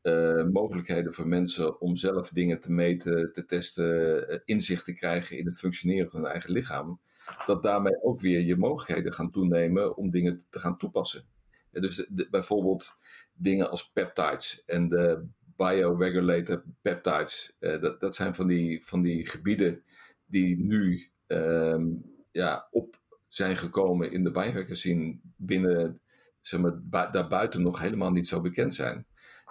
eh, 0.01 0.43
mogelijkheden 0.43 1.13
voor 1.13 1.27
mensen 1.27 1.81
om 1.81 1.95
zelf 1.95 2.29
dingen 2.29 2.59
te 2.59 2.71
meten, 2.71 3.31
te 3.33 3.45
testen, 3.45 4.29
eh, 4.29 4.39
inzicht 4.45 4.85
te 4.85 4.93
krijgen 4.93 5.37
in 5.37 5.45
het 5.45 5.57
functioneren 5.57 6.09
van 6.09 6.21
hun 6.21 6.31
eigen 6.31 6.51
lichaam. 6.51 6.99
Dat 7.45 7.63
daarmee 7.63 8.03
ook 8.03 8.21
weer 8.21 8.39
je 8.39 8.55
mogelijkheden 8.55 9.13
gaan 9.13 9.31
toenemen 9.31 9.97
om 9.97 10.09
dingen 10.09 10.45
te 10.49 10.59
gaan 10.59 10.77
toepassen. 10.77 11.23
Ja, 11.71 11.81
dus 11.81 12.07
bijvoorbeeld 12.29 12.95
dingen 13.33 13.69
als 13.69 13.91
peptides 13.91 14.63
en 14.65 14.89
de 14.89 15.27
bioregulator 15.67 16.63
peptides. 16.81 17.55
eh, 17.59 17.81
dat, 17.81 17.99
dat 17.99 18.15
zijn 18.15 18.35
van 18.35 18.47
die, 18.47 18.85
van 18.85 19.01
die 19.01 19.25
gebieden 19.27 19.83
die 20.25 20.57
nu 20.59 21.09
ehm, 21.27 21.85
ja, 22.31 22.67
op 22.71 22.99
zijn 23.27 23.57
gekomen 23.57 24.11
in 24.11 24.23
de 24.23 24.31
biohacker 24.31 24.77
scene 24.77 25.17
binnen, 25.35 25.99
zeg 26.41 26.59
maar, 26.59 26.79
bu- 26.83 27.11
daarbuiten 27.11 27.61
nog 27.61 27.79
helemaal 27.79 28.11
niet 28.11 28.27
zo 28.27 28.41
bekend 28.41 28.75
zijn. 28.75 29.05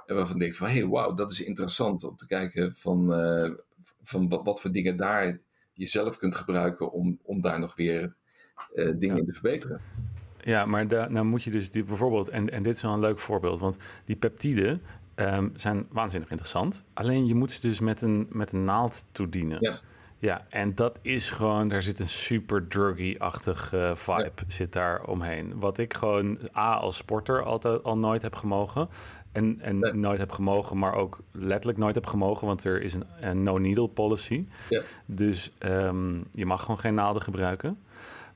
En 0.06 0.14
waarvan 0.14 0.38
denk 0.38 0.50
ik 0.50 0.56
van, 0.58 0.66
hé, 0.68 0.72
hey, 0.74 0.86
wauw, 0.86 1.14
dat 1.14 1.30
is 1.32 1.44
interessant 1.44 2.04
om 2.04 2.16
te 2.16 2.26
kijken 2.26 2.74
van, 2.74 3.14
eh, 3.14 3.50
van 4.02 4.28
wat, 4.28 4.44
wat 4.44 4.60
voor 4.60 4.72
dingen 4.72 4.96
daar 4.96 5.38
je 5.72 5.86
zelf 5.86 6.16
kunt 6.16 6.36
gebruiken 6.36 6.92
om, 6.92 7.18
om 7.22 7.40
daar 7.40 7.58
nog 7.58 7.76
weer 7.76 8.14
eh, 8.74 8.84
dingen 8.84 9.16
Ja. 9.16 9.16
in 9.16 9.24
te 9.24 9.32
verbeteren. 9.32 9.80
Ja, 10.44 10.64
maar 10.64 10.88
da, 10.88 11.08
nou 11.08 11.26
moet 11.26 11.42
je 11.42 11.50
dus 11.50 11.70
die, 11.70 11.84
bijvoorbeeld, 11.84 12.28
en, 12.28 12.50
en 12.50 12.62
dit 12.62 12.76
is 12.76 12.82
wel 12.82 12.92
een 12.92 13.00
leuk 13.00 13.18
voorbeeld, 13.18 13.60
want 13.60 13.76
die 14.04 14.16
peptiden 14.16 14.82
ehm, 15.26 15.48
zijn 15.54 15.86
waanzinnig 15.90 16.30
interessant. 16.30 16.84
Alleen 16.94 17.26
je 17.26 17.34
moet 17.34 17.52
ze 17.52 17.60
dus 17.60 17.80
met 17.80 18.02
een, 18.02 18.26
met 18.30 18.52
een 18.52 18.64
naald 18.64 19.04
toedienen. 19.12 19.56
Ja. 19.60 19.80
Ja, 20.18 20.46
en 20.48 20.74
dat 20.74 20.98
is 21.02 21.30
gewoon, 21.30 21.68
daar 21.68 21.82
zit 21.82 22.00
een 22.00 22.08
super 22.08 22.68
druggy-achtig 22.68 23.72
eh, 23.72 23.94
vibe 23.94 24.30
zit 24.46 24.72
daar 24.72 25.04
omheen. 25.04 25.58
Wat 25.58 25.78
ik 25.78 25.94
gewoon 25.94 26.38
A 26.56 26.74
als 26.74 26.96
sporter 26.96 27.42
altijd 27.42 27.82
al 27.82 27.98
nooit 27.98 28.22
heb 28.22 28.34
gemogen. 28.34 28.88
En, 29.32 29.60
en 29.60 30.00
nooit 30.00 30.18
heb 30.18 30.32
gemogen, 30.32 30.78
maar 30.78 30.94
ook 30.94 31.18
letterlijk 31.32 31.78
nooit 31.78 31.94
heb 31.94 32.06
gemogen, 32.06 32.46
want 32.46 32.64
er 32.64 32.82
is 32.82 32.94
een, 32.94 33.04
een 33.20 33.42
no-needle 33.42 33.88
policy. 33.88 34.46
Ja. 34.68 34.82
Dus 35.06 35.52
ehm, 35.58 36.14
je 36.30 36.46
mag 36.46 36.60
gewoon 36.60 36.80
geen 36.80 36.94
naalden 36.94 37.22
gebruiken. 37.22 37.78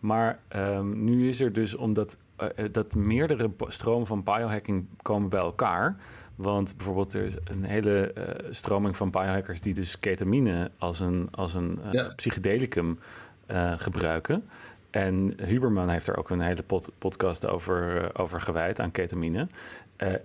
Maar 0.01 0.39
ehm, 0.49 1.05
nu 1.05 1.29
is 1.29 1.41
er 1.41 1.53
dus 1.53 1.75
omdat 1.75 2.19
eh, 2.37 2.49
eh, 2.57 2.73
dat 2.73 2.95
meerdere 2.95 3.51
stromen 3.69 4.07
van 4.07 4.23
biohacking 4.23 4.87
komen 5.03 5.29
bij 5.29 5.41
elkaar. 5.41 5.97
Want 6.35 6.77
bijvoorbeeld 6.77 7.13
er 7.15 7.25
is 7.25 7.35
een 7.45 7.65
hele 7.65 8.13
eh, 8.13 8.45
stroming 8.51 8.97
van 8.97 9.11
biohackers 9.11 9.61
die 9.61 9.75
dus 9.75 10.01
ketamine 10.01 10.71
als 10.79 11.01
een, 11.01 11.29
als 11.31 11.55
een 11.55 11.79
eh, 11.85 11.93
Ja. 11.93 12.13
psychedelicum 12.17 12.99
eh, 13.47 13.73
gebruiken. 13.77 14.45
En 14.91 15.35
Huberman 15.43 15.89
heeft 15.89 16.07
er 16.07 16.17
ook 16.17 16.31
een 16.31 16.41
hele 16.41 16.63
pod- 16.63 16.91
podcast 16.99 17.47
over, 17.47 18.11
over 18.19 18.41
gewijd 18.41 18.81
aan 18.81 18.91
ketamine. 18.91 19.47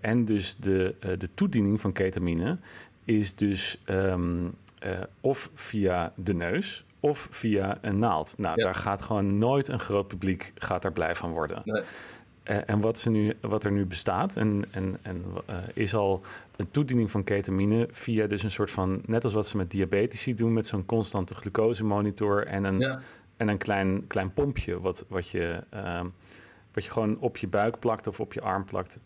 En 0.02 0.26
dus 0.26 0.58
de, 0.58 0.95
de 1.17 1.30
toediening 1.34 1.82
van 1.82 1.91
ketamine 1.91 2.58
is 3.06 3.36
dus 3.36 3.78
ehm, 3.86 4.45
eh, 4.80 4.91
of 5.22 5.50
via 5.54 6.12
de 6.15 6.34
neus 6.34 6.86
of 7.00 7.28
via 7.32 7.78
een 7.82 8.00
naald. 8.00 8.34
Nou, 8.38 8.58
Ja. 8.60 8.63
daar 8.63 8.76
gaat 8.76 9.02
gewoon 9.02 9.38
nooit 9.38 9.67
een 9.67 9.80
groot 9.80 10.08
publiek 10.08 10.52
gaat 10.56 10.82
daar 10.82 10.91
blij 10.93 11.15
van 11.15 11.32
worden. 11.32 11.62
Nee. 11.63 11.84
Eh, 12.50 12.58
en 12.66 12.82
wat, 12.82 13.00
ze 13.00 13.10
nu, 13.10 13.34
wat 13.42 13.64
er 13.64 13.72
nu 13.72 13.86
bestaat, 13.86 14.36
en, 14.36 14.64
en, 14.72 14.98
en, 15.02 15.24
eh, 15.46 15.58
is 15.74 15.94
al 15.96 16.22
een 16.56 16.72
toediening 16.72 17.12
van 17.12 17.24
ketamine 17.24 17.88
via 17.92 18.28
dus 18.28 18.44
een 18.44 18.52
soort 18.52 18.72
van, 18.72 19.02
net 19.06 19.24
als 19.24 19.34
wat 19.34 19.48
ze 19.48 19.58
met 19.58 19.72
diabetici 19.72 20.36
doen, 20.36 20.54
met 20.54 20.68
zo'n 20.68 20.86
constante 20.86 21.36
glucosemonitor 21.36 22.46
en 22.48 22.64
een, 22.64 22.80
Ja, 22.80 23.00
en 23.38 23.48
een 23.48 23.58
klein, 23.58 24.08
klein 24.08 24.34
pompje 24.34 24.80
wat, 24.80 25.06
wat, 25.08 25.30
je, 25.30 25.64
ehm, 25.70 26.06
wat 26.74 26.84
je 26.84 26.92
gewoon 26.92 27.18
op 27.20 27.38
je 27.38 27.48
buik 27.48 27.80
plakt 27.80 28.08
of 28.08 28.20
op 28.20 28.34
je 28.34 28.42
arm 28.42 28.66
plakt. 28.66 29.00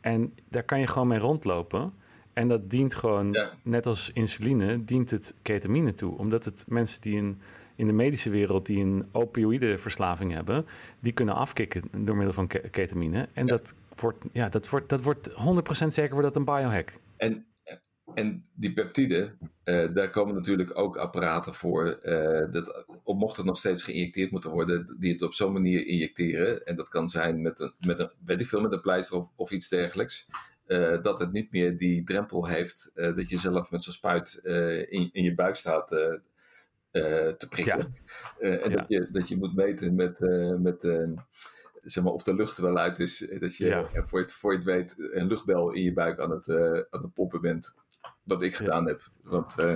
En 0.00 0.34
daar 0.48 0.62
kan 0.62 0.80
je 0.80 0.86
gewoon 0.86 1.08
mee 1.08 1.18
rondlopen. 1.18 1.92
En 2.32 2.48
dat 2.48 2.70
dient 2.70 2.94
gewoon, 2.94 3.32
Ja. 3.32 3.50
net 3.62 3.86
als 3.86 4.10
insuline, 4.12 4.84
dient 4.84 5.10
het 5.10 5.34
ketamine 5.42 5.94
toe. 5.94 6.18
Omdat 6.18 6.44
het 6.44 6.64
mensen 6.68 7.00
die 7.00 7.16
in, 7.16 7.40
in 7.80 7.86
de 7.86 7.92
medische 7.92 8.30
wereld 8.30 8.66
die 8.66 8.80
een 8.84 9.08
opioïdeverslaving 9.12 10.32
hebben, 10.32 10.66
die 11.00 11.12
kunnen 11.12 11.34
afkicken 11.34 11.82
door 12.04 12.14
middel 12.16 12.34
van 12.34 12.46
ke- 12.46 12.68
ketamine. 12.70 13.28
En 13.32 13.46
Ja. 13.46 13.52
dat 13.56 13.74
wordt, 13.96 14.24
ja, 14.32 14.48
dat 14.48 14.68
wordt, 14.68 14.88
dat 14.88 15.02
wordt 15.02 15.30
100% 15.30 15.92
zeker 15.92 16.12
wordt 16.12 16.26
dat 16.26 16.36
een 16.36 16.44
biohack. 16.44 16.92
En, 17.16 17.46
en 18.14 18.44
die 18.54 18.72
peptiden, 18.72 19.38
eh, 19.64 19.94
daar 19.94 20.10
komen 20.10 20.34
natuurlijk 20.34 20.78
ook 20.78 20.96
apparaten 20.96 21.54
voor. 21.54 21.86
eh, 21.88 22.52
dat, 22.52 22.84
op, 23.02 23.16
mocht 23.18 23.36
het 23.36 23.46
nog 23.46 23.56
steeds 23.56 23.82
geïnjecteerd 23.82 24.30
moeten 24.30 24.50
worden, 24.50 24.96
die 24.98 25.12
het 25.12 25.22
op 25.22 25.34
zo'n 25.34 25.52
manier 25.52 25.86
injecteren. 25.86 26.64
En 26.66 26.76
dat 26.76 26.88
kan 26.88 27.08
zijn 27.08 27.42
met 27.42 27.60
een, 27.60 27.72
met 27.86 27.98
een 27.98 28.10
weet 28.24 28.40
ik 28.40 28.46
veel, 28.46 28.60
met 28.60 28.72
een 28.72 28.80
pleister 28.80 29.16
of, 29.16 29.28
of 29.36 29.50
iets 29.50 29.68
dergelijks. 29.68 30.26
eh, 30.66 31.02
dat 31.02 31.18
het 31.18 31.32
niet 31.32 31.52
meer 31.52 31.76
die 31.78 32.02
drempel 32.04 32.46
heeft 32.46 32.90
dat 32.94 33.28
je 33.30 33.38
zelf 33.38 33.70
met 33.70 33.82
zo'n 33.82 33.92
spuit 33.92 34.40
in, 34.88 35.08
in 35.12 35.22
je 35.22 35.34
buik 35.34 35.54
staat 35.54 35.90
te 36.90 37.46
prikken. 37.48 37.92
Eh, 38.38 38.64
en 38.66 38.72
dat, 38.72 38.84
je, 38.88 39.08
dat 39.12 39.28
je 39.28 39.36
moet 39.36 39.54
meten 39.54 39.94
met, 39.94 40.20
eh, 40.20 40.54
met 40.54 40.84
eh, 40.84 41.08
zeg 41.82 42.04
maar, 42.04 42.12
of 42.12 42.22
de 42.22 42.34
lucht 42.34 42.56
er 42.56 42.62
wel 42.64 42.78
uit 42.78 42.98
is. 42.98 43.28
Eh, 43.28 43.40
Dat 43.40 43.56
je, 43.56 43.66
Ja. 43.66 43.82
eh, 43.92 44.02
voor, 44.06 44.18
je 44.18 44.24
het, 44.24 44.32
voor 44.34 44.50
je 44.50 44.56
het 44.56 44.66
weet, 44.66 44.94
een 44.98 45.26
luchtbel 45.26 45.72
in 45.72 45.82
je 45.82 45.92
buik 45.92 46.18
aan 46.20 46.30
het, 46.30 46.48
eh, 46.48 46.72
aan 46.90 47.02
het 47.02 47.14
pompen 47.14 47.40
bent. 47.40 47.74
Wat 48.22 48.42
ik 48.42 48.54
gedaan 48.54 48.86
heb. 48.86 49.00
Want 49.22 49.58
eh, 49.58 49.74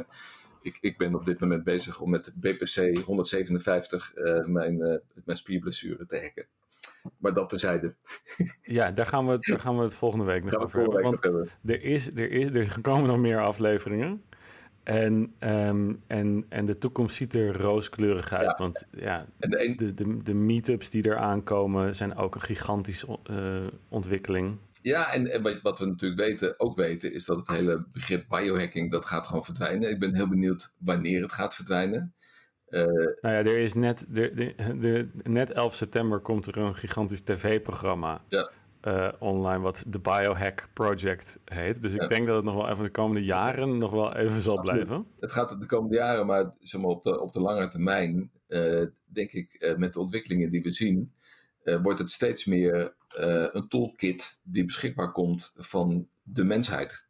ik, 0.62 0.78
ik 0.80 0.98
ben 0.98 1.14
op 1.14 1.24
dit 1.24 1.40
moment 1.40 1.64
bezig 1.64 2.00
om 2.00 2.10
met 2.10 2.32
BPC 2.34 2.96
157 3.04 4.14
eh, 4.14 4.44
mijn, 4.44 4.82
eh, 4.82 4.96
mijn 5.24 5.38
spierblessure 5.38 6.06
te 6.06 6.18
hacken. 6.20 6.46
Maar 7.18 7.34
dat 7.34 7.48
tezijde. 7.50 7.94
Ja, 8.62 8.90
daar 8.90 9.06
gaan 9.06 9.26
we, 9.26 9.32
het- 9.32 9.44
daar 9.46 9.60
gaan 9.60 9.76
we 9.76 9.82
het 9.82 9.94
volgende 9.94 10.24
week 10.24 10.44
nog 10.44 10.54
over 10.56 10.80
hebben. 10.80 11.02
Want 11.02 11.24
er, 11.24 11.82
is, 11.82 12.06
er, 12.16 12.30
is, 12.30 12.50
er 12.68 12.80
komen 12.80 13.06
nog 13.08 13.18
meer 13.18 13.40
afleveringen. 13.40 14.24
En, 14.84 15.34
ehm, 15.38 15.92
en, 16.06 16.44
en 16.48 16.64
de 16.64 16.78
toekomst 16.78 17.16
ziet 17.16 17.34
er 17.34 17.56
rooskleurig 17.60 18.32
uit. 18.32 18.44
Ja. 18.44 18.54
Want 18.58 18.86
ja, 18.90 19.26
de 19.38 19.74
de, 19.76 19.94
de, 19.94 20.22
de 20.22 20.34
meetups 20.34 20.90
die 20.90 21.02
er 21.02 21.16
aankomen 21.16 21.94
zijn 21.94 22.16
ook 22.16 22.34
een 22.34 22.40
gigantische 22.40 23.18
eh, 23.24 23.66
ontwikkeling. 23.88 24.58
Ja, 24.82 25.12
en, 25.12 25.26
en 25.32 25.42
wat, 25.42 25.60
wat 25.62 25.78
we 25.78 25.86
natuurlijk 25.86 26.20
weten, 26.20 26.60
ook 26.60 26.76
weten, 26.76 27.12
is 27.12 27.24
dat 27.24 27.36
het 27.36 27.48
hele 27.48 27.86
begrip 27.92 28.24
biohacking, 28.28 28.90
dat 28.90 29.06
gaat 29.06 29.26
gewoon 29.26 29.44
verdwijnen. 29.44 29.90
Ik 29.90 29.98
ben 29.98 30.14
heel 30.14 30.28
benieuwd 30.28 30.72
wanneer 30.78 31.22
het 31.22 31.32
gaat 31.32 31.54
verdwijnen. 31.54 32.14
Eh, 32.66 32.84
Nou 32.84 33.14
ja, 33.20 33.38
er 33.38 33.58
is 33.58 33.74
net, 33.74 34.06
er, 34.14 34.36
de, 34.36 34.54
de- 34.80 35.08
net 35.22 35.50
11 35.50 35.74
september 35.74 36.20
komt 36.20 36.46
er 36.46 36.56
een 36.56 36.76
gigantisch 36.76 37.20
tv-programma 37.20 38.22
Ja. 38.28 38.50
Eh, 38.84 39.08
online 39.18 39.58
wat 39.62 39.84
de 39.86 39.98
Biohack 39.98 40.68
Project 40.72 41.38
heet. 41.44 41.82
Dus 41.82 41.94
ik 41.94 42.00
Ja. 42.00 42.06
denk 42.08 42.26
dat 42.26 42.36
het 42.36 42.44
nog 42.44 42.54
wel 42.54 42.68
even 42.68 42.84
de 42.84 42.90
komende 42.90 43.24
jaren 43.24 43.78
nog 43.78 43.90
wel 43.90 44.14
even 44.16 44.40
zal 44.40 44.58
Absoluut. 44.58 44.84
blijven. 44.86 45.06
het 45.20 45.32
gaat 45.32 45.60
de 45.60 45.66
komende 45.66 45.94
jaren, 45.96 46.26
maar, 46.26 46.52
zeg 46.60 46.80
maar 46.80 46.90
op, 46.90 47.02
de, 47.02 47.20
op 47.20 47.32
de 47.32 47.40
lange 47.40 47.68
termijn, 47.68 48.30
eh, 48.46 48.82
denk 49.04 49.32
ik, 49.32 49.52
eh, 49.52 49.76
met 49.76 49.92
de 49.92 50.00
ontwikkelingen 50.00 50.50
die 50.50 50.62
we 50.62 50.70
zien, 50.70 51.12
wordt 51.82 51.98
het 51.98 52.10
steeds 52.10 52.44
meer 52.44 52.94
een 53.52 53.68
toolkit 53.68 54.40
die 54.42 54.64
beschikbaar 54.64 55.12
komt 55.12 55.52
van 55.56 56.08
de 56.22 56.44
mensheid. 56.44 57.06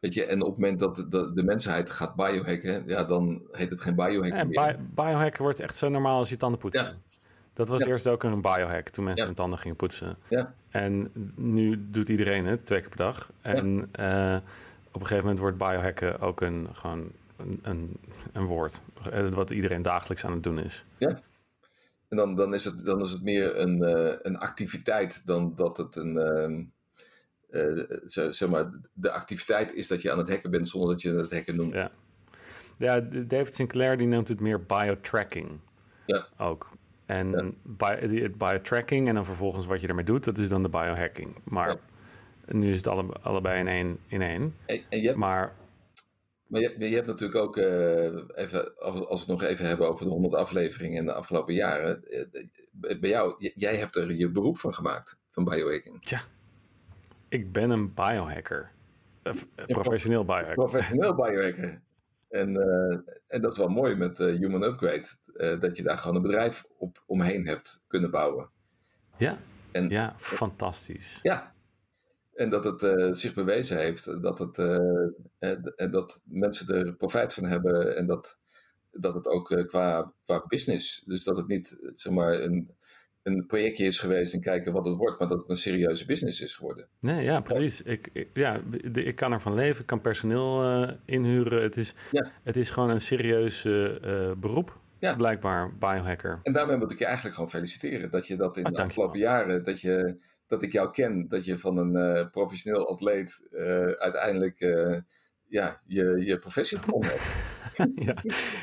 Weet 0.00 0.14
je, 0.14 0.24
en 0.24 0.42
op 0.42 0.48
het 0.50 0.58
moment 0.58 0.78
dat 0.78 0.96
de, 0.96 1.08
de, 1.08 1.32
de 1.34 1.42
mensheid 1.42 1.90
gaat 1.90 2.14
biohacken, 2.16 2.86
ja, 2.86 3.04
dan 3.04 3.42
heet 3.50 3.70
het 3.70 3.80
geen 3.80 3.94
biohacking 3.94 4.34
En 4.36 4.48
meer. 4.48 4.76
bi- 4.76 5.02
biohacken 5.02 5.42
wordt 5.42 5.60
echt 5.60 5.76
zo 5.76 5.88
normaal 5.88 6.18
als 6.18 6.28
je 6.28 6.36
tanden 6.36 6.58
poetsen. 6.60 6.82
Ja. 6.84 6.94
Dat 7.58 7.68
was 7.68 7.80
Ja. 7.80 7.86
eerst 7.86 8.06
ook 8.08 8.22
een 8.22 8.40
biohack 8.40 8.88
toen 8.88 9.04
mensen 9.04 9.22
Ja. 9.22 9.28
hun 9.30 9.38
tanden 9.38 9.58
gingen 9.58 9.76
poetsen. 9.76 10.16
Ja. 10.28 10.54
En 10.70 11.10
nu 11.34 11.90
doet 11.90 12.08
iedereen 12.08 12.46
het 12.46 12.66
twee 12.66 12.80
keer 12.80 12.88
per 12.88 12.98
dag. 12.98 13.30
En 13.40 13.88
eh, 13.92 14.36
op 14.88 15.00
een 15.00 15.06
gegeven 15.06 15.22
moment 15.22 15.38
wordt 15.38 15.58
biohacken 15.58 16.20
ook 16.20 16.40
een, 16.40 16.68
gewoon 16.72 17.10
een, 17.36 17.58
een, 17.62 17.96
een 18.32 18.44
woord. 18.44 18.80
eh, 19.12 19.28
Wat 19.28 19.50
iedereen 19.50 19.82
dagelijks 19.82 20.24
aan 20.24 20.32
het 20.32 20.42
doen 20.42 20.58
is. 20.58 20.84
En 20.98 22.16
dan, 22.16 22.36
dan, 22.36 22.54
is 22.54 22.64
het, 22.64 22.84
dan 22.84 23.00
is 23.00 23.10
het 23.10 23.22
meer 23.22 23.58
een, 23.58 23.82
eh, 23.82 24.14
een 24.22 24.38
activiteit 24.38 25.22
dan 25.26 25.52
dat 25.54 25.76
het 25.76 25.96
een. 25.96 26.16
ehm, 26.18 26.64
eh, 27.50 28.30
zeg 28.30 28.48
maar, 28.48 28.70
de 28.92 29.10
activiteit 29.10 29.72
is 29.74 29.86
dat 29.88 30.02
je 30.02 30.12
aan 30.12 30.18
het 30.18 30.28
hacken 30.28 30.50
bent 30.50 30.68
zonder 30.68 30.90
dat 30.90 31.02
je 31.02 31.12
het 31.14 31.32
hacken 31.32 31.56
noemt. 31.56 31.72
Ja. 31.72 31.90
Ja, 32.78 33.00
David 33.26 33.54
Sinclair 33.54 33.96
die 33.96 34.06
noemt 34.06 34.28
het 34.28 34.40
meer 34.40 34.62
biotracking. 34.62 35.48
Ja. 36.06 36.26
Ook. 36.38 36.68
En 37.08 37.30
Ja. 37.30 37.50
bi- 37.98 38.06
die- 38.08 38.22
het 38.22 38.38
biotracking 38.38 39.08
en 39.08 39.14
dan 39.14 39.24
vervolgens 39.24 39.66
wat 39.66 39.80
je 39.80 39.86
ermee 39.88 40.04
doet, 40.04 40.24
dat 40.24 40.38
is 40.38 40.48
dan 40.48 40.62
de 40.62 40.68
biohacking. 40.68 41.36
Maar 41.44 41.68
Ja. 41.68 41.78
nu 42.54 42.70
is 42.70 42.76
het 42.76 42.86
alle, 42.86 43.12
allebei 43.22 43.58
in 43.60 43.68
één. 43.68 43.98
In 44.06 44.22
één. 44.22 44.54
En, 44.66 44.80
en 44.88 45.00
je, 45.00 45.06
hebt, 45.06 45.18
Maar 45.18 45.52
maar 46.46 46.60
je, 46.60 46.74
je 46.78 46.94
hebt 46.94 47.06
natuurlijk 47.06 47.38
ook, 47.40 47.56
eh, 47.56 48.04
even, 48.44 48.78
als, 48.78 49.06
als 49.06 49.26
we 49.26 49.32
het 49.32 49.40
nog 49.40 49.50
even 49.50 49.66
hebben 49.66 49.88
over 49.88 50.04
de 50.04 50.10
100 50.10 50.34
afleveringen 50.34 50.96
in 50.98 51.04
de 51.04 51.12
afgelopen 51.12 51.54
jaren. 51.54 52.04
eh, 52.10 53.00
bij 53.00 53.10
jou, 53.10 53.50
jij 53.54 53.76
hebt 53.76 53.96
er 53.96 54.14
je 54.14 54.30
beroep 54.30 54.58
van 54.58 54.74
gemaakt, 54.74 55.18
van 55.30 55.44
biohacking. 55.44 56.02
ik 57.28 57.52
ben 57.52 57.70
een 57.70 57.94
biohacker. 57.94 58.70
Eh, 59.22 59.32
professioneel 59.66 60.24
biohacker. 60.24 60.54
Professioneel 60.54 61.14
biohacker. 61.24 61.80
En, 62.28 62.56
eh, 62.56 62.98
en 63.26 63.40
dat 63.42 63.52
is 63.52 63.58
wel 63.58 63.68
mooi 63.68 63.94
met 63.94 64.20
eh, 64.20 64.26
Human 64.26 64.62
Upgrade, 64.62 65.06
eh, 65.34 65.60
dat 65.60 65.76
je 65.76 65.82
daar 65.82 65.98
gewoon 65.98 66.16
een 66.16 66.22
bedrijf 66.22 66.64
op, 66.78 67.02
omheen 67.06 67.46
hebt 67.46 67.84
kunnen 67.86 68.10
bouwen. 68.10 68.50
Ja, 69.16 69.38
En, 69.70 69.88
ja, 69.88 70.14
fantastisch. 70.16 71.18
Ja, 71.22 71.54
en 72.34 72.50
dat 72.50 72.64
het 72.64 73.18
zich 73.18 73.34
bewezen 73.34 73.78
heeft 73.78 74.22
dat, 74.22 74.38
het, 74.38 74.58
en 75.76 75.90
dat 75.90 76.22
mensen 76.24 76.74
er 76.76 76.94
profijt 76.94 77.34
van 77.34 77.44
hebben 77.44 77.96
en 77.96 78.06
dat, 78.06 78.38
dat 78.90 79.14
het 79.14 79.26
ook 79.26 79.64
qua, 79.66 80.12
qua 80.24 80.44
business, 80.46 81.02
dus 81.06 81.24
dat 81.24 81.36
het 81.36 81.46
niet 81.46 81.78
zeg 81.94 82.12
maar, 82.12 82.40
een, 82.40 82.70
een 83.22 83.46
projectje 83.46 83.84
is 83.86 83.98
geweest 83.98 84.34
en 84.34 84.40
kijken 84.40 84.72
wat 84.72 84.86
het 84.86 84.96
wordt, 84.96 85.18
maar 85.18 85.28
dat 85.28 85.38
het 85.38 85.48
een 85.48 85.56
serieuze 85.56 86.06
business 86.06 86.40
is 86.40 86.54
geworden. 86.54 86.88
Nee, 87.00 87.24
ja, 87.24 87.40
precies. 87.40 87.82
Ik, 87.82 88.08
ik- 88.12 88.30
ja, 88.34 88.60
de- 88.92 89.02
ik 89.04 89.14
kan 89.16 89.32
ervan 89.32 89.54
leven, 89.54 89.80
ik 89.80 89.86
kan 89.86 90.00
personeel 90.00 90.62
eh, 90.62 90.94
inhuren. 91.04 91.62
Het 91.62 91.76
is, 91.76 91.94
Ja. 92.10 92.30
het 92.44 92.56
is 92.56 92.70
gewoon 92.70 92.90
een 92.90 93.00
serieus 93.00 93.64
eh, 93.64 94.28
eh, 94.30 94.36
beroep, 94.36 94.78
Ja. 94.98 95.16
blijkbaar, 95.16 95.76
biohacker. 95.78 96.40
En 96.42 96.52
daarmee 96.52 96.76
moet 96.76 96.92
ik 96.92 96.98
je 96.98 97.04
eigenlijk 97.04 97.34
gewoon 97.34 97.50
feliciteren 97.50 98.10
dat 98.10 98.26
je 98.26 98.36
dat 98.36 98.56
in 98.56 98.64
Ah, 98.64 98.72
de 98.72 98.82
afgelopen 98.82 99.18
jaren, 99.18 99.64
dat, 99.64 99.80
je, 99.80 100.16
dat 100.46 100.62
ik 100.62 100.72
jou 100.72 100.90
ken, 100.90 101.28
dat 101.28 101.44
je 101.44 101.58
van 101.58 101.76
een 101.78 102.30
professioneel 102.30 102.88
atleet 102.90 103.46
uiteindelijk 103.98 104.60
ja, 105.48 105.76
je, 105.86 106.16
je 106.24 106.38
professie 106.38 106.78
gevonden 106.78 107.10
hebt. 107.10 107.22
ja, 108.06 108.14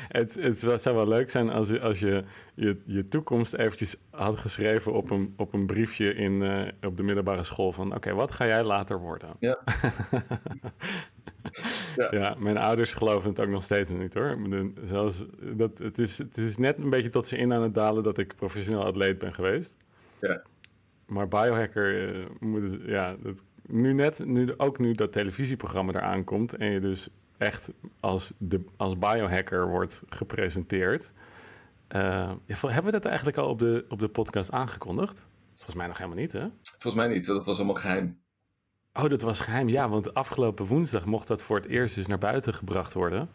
het, 0.08 0.34
het 0.34 0.82
zou 0.82 0.96
wel 0.96 1.08
leuk 1.08 1.30
zijn 1.30 1.50
als 1.50 1.68
je 1.68 1.80
als 1.80 1.98
je, 1.98 2.24
je, 2.54 2.80
je 2.84 3.08
toekomst 3.08 3.54
eventjes 3.54 3.96
had 4.10 4.38
geschreven 4.38 4.92
op 4.92 5.10
een, 5.10 5.34
op 5.36 5.52
een 5.52 5.66
briefje 5.66 6.14
in, 6.14 6.42
eh, 6.42 6.88
op 6.88 6.96
de 6.96 7.02
middelbare 7.02 7.42
school 7.42 7.72
van 7.72 7.94
oké, 7.94 8.14
wat 8.14 8.32
ga 8.32 8.46
jij 8.46 8.62
later 8.62 8.98
worden? 8.98 9.36
Ja. 9.38 9.58
ja. 11.96 12.08
Ja. 12.10 12.34
mijn 12.38 12.56
ouders 12.56 12.94
geloven 12.94 13.28
het 13.28 13.40
ook 13.40 13.48
nog 13.48 13.62
steeds 13.62 13.90
niet 13.90 14.14
hoor. 14.14 14.38
Zelfs, 14.82 15.24
dat, 15.40 15.78
het, 15.78 15.98
is, 15.98 16.18
het 16.18 16.36
is 16.36 16.56
net 16.56 16.78
een 16.78 16.90
beetje 16.90 17.08
tot 17.08 17.26
ze 17.26 17.36
in 17.36 17.52
aan 17.52 17.62
het 17.62 17.74
dalen 17.74 18.02
dat 18.02 18.18
ik 18.18 18.36
professioneel 18.36 18.84
atleet 18.84 19.18
ben 19.18 19.34
geweest. 19.34 19.76
Ja. 20.20 20.42
Maar 21.06 21.28
biohacker, 21.28 22.08
eh, 22.08 22.24
moet 22.40 22.78
ja, 22.82 23.16
dat, 23.22 23.44
nu 23.68 23.92
net, 23.92 24.24
nu, 24.24 24.54
ook 24.56 24.78
nu 24.78 24.92
dat 24.92 25.12
televisieprogramma 25.12 25.92
eraan 25.92 26.24
komt 26.24 26.54
en 26.54 26.70
je 26.70 26.80
dus 26.80 27.08
echt 27.36 27.72
als, 28.00 28.32
de, 28.38 28.64
als 28.76 28.98
biohacker 28.98 29.68
wordt 29.68 30.02
gepresenteerd. 30.08 31.12
Eh, 31.88 32.00
ja, 32.44 32.56
hebben 32.60 32.84
we 32.84 32.90
dat 32.90 33.04
eigenlijk 33.04 33.36
al 33.36 33.48
op 33.48 33.58
de, 33.58 33.84
op 33.88 33.98
de 33.98 34.08
podcast 34.08 34.52
aangekondigd? 34.52 35.26
Volgens 35.54 35.76
mij 35.76 35.86
nog 35.86 35.98
helemaal 35.98 36.18
niet, 36.18 36.32
hè? 36.32 36.46
Volgens 36.62 36.94
mij 36.94 37.08
niet, 37.14 37.26
dat 37.26 37.46
was 37.46 37.56
allemaal 37.56 37.74
geheim. 37.74 38.18
Oh, 38.92 39.08
dat 39.08 39.22
was 39.22 39.40
geheim. 39.40 39.68
Ja, 39.68 39.88
want 39.88 40.14
afgelopen 40.14 40.66
woensdag 40.66 41.04
mocht 41.04 41.26
dat 41.26 41.42
voor 41.42 41.56
het 41.56 41.66
eerst 41.66 41.94
dus 41.94 42.06
naar 42.06 42.18
buiten 42.18 42.54
gebracht 42.54 42.92
worden. 42.92 43.28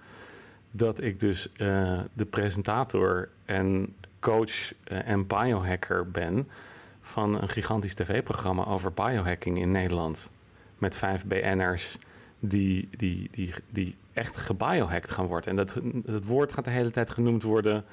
Dat 0.71 1.01
ik 1.01 1.19
dus 1.19 1.51
eh, 1.51 1.99
de 2.13 2.25
presentator 2.25 3.29
en 3.45 3.95
coach 4.19 4.73
eh, 4.83 5.07
en 5.07 5.27
biohacker 5.27 6.11
ben 6.11 6.47
van 7.11 7.41
een 7.41 7.49
gigantisch 7.49 7.93
tv-programma 7.93 8.65
over 8.65 8.93
biohacking 8.93 9.59
in 9.59 9.71
Nederland. 9.71 10.31
Met 10.77 10.97
vijf 10.97 11.25
BN'ers 11.25 11.97
die, 12.39 12.89
die, 12.97 13.27
die, 13.31 13.53
die 13.69 13.95
echt 14.13 14.37
gebiohackt 14.37 15.11
gaan 15.11 15.25
worden. 15.25 15.49
En 15.49 15.55
dat, 15.55 15.81
dat 15.93 16.25
woord 16.25 16.53
gaat 16.53 16.65
de 16.65 16.71
hele 16.71 16.91
tijd 16.91 17.09
genoemd 17.09 17.43
worden. 17.43 17.85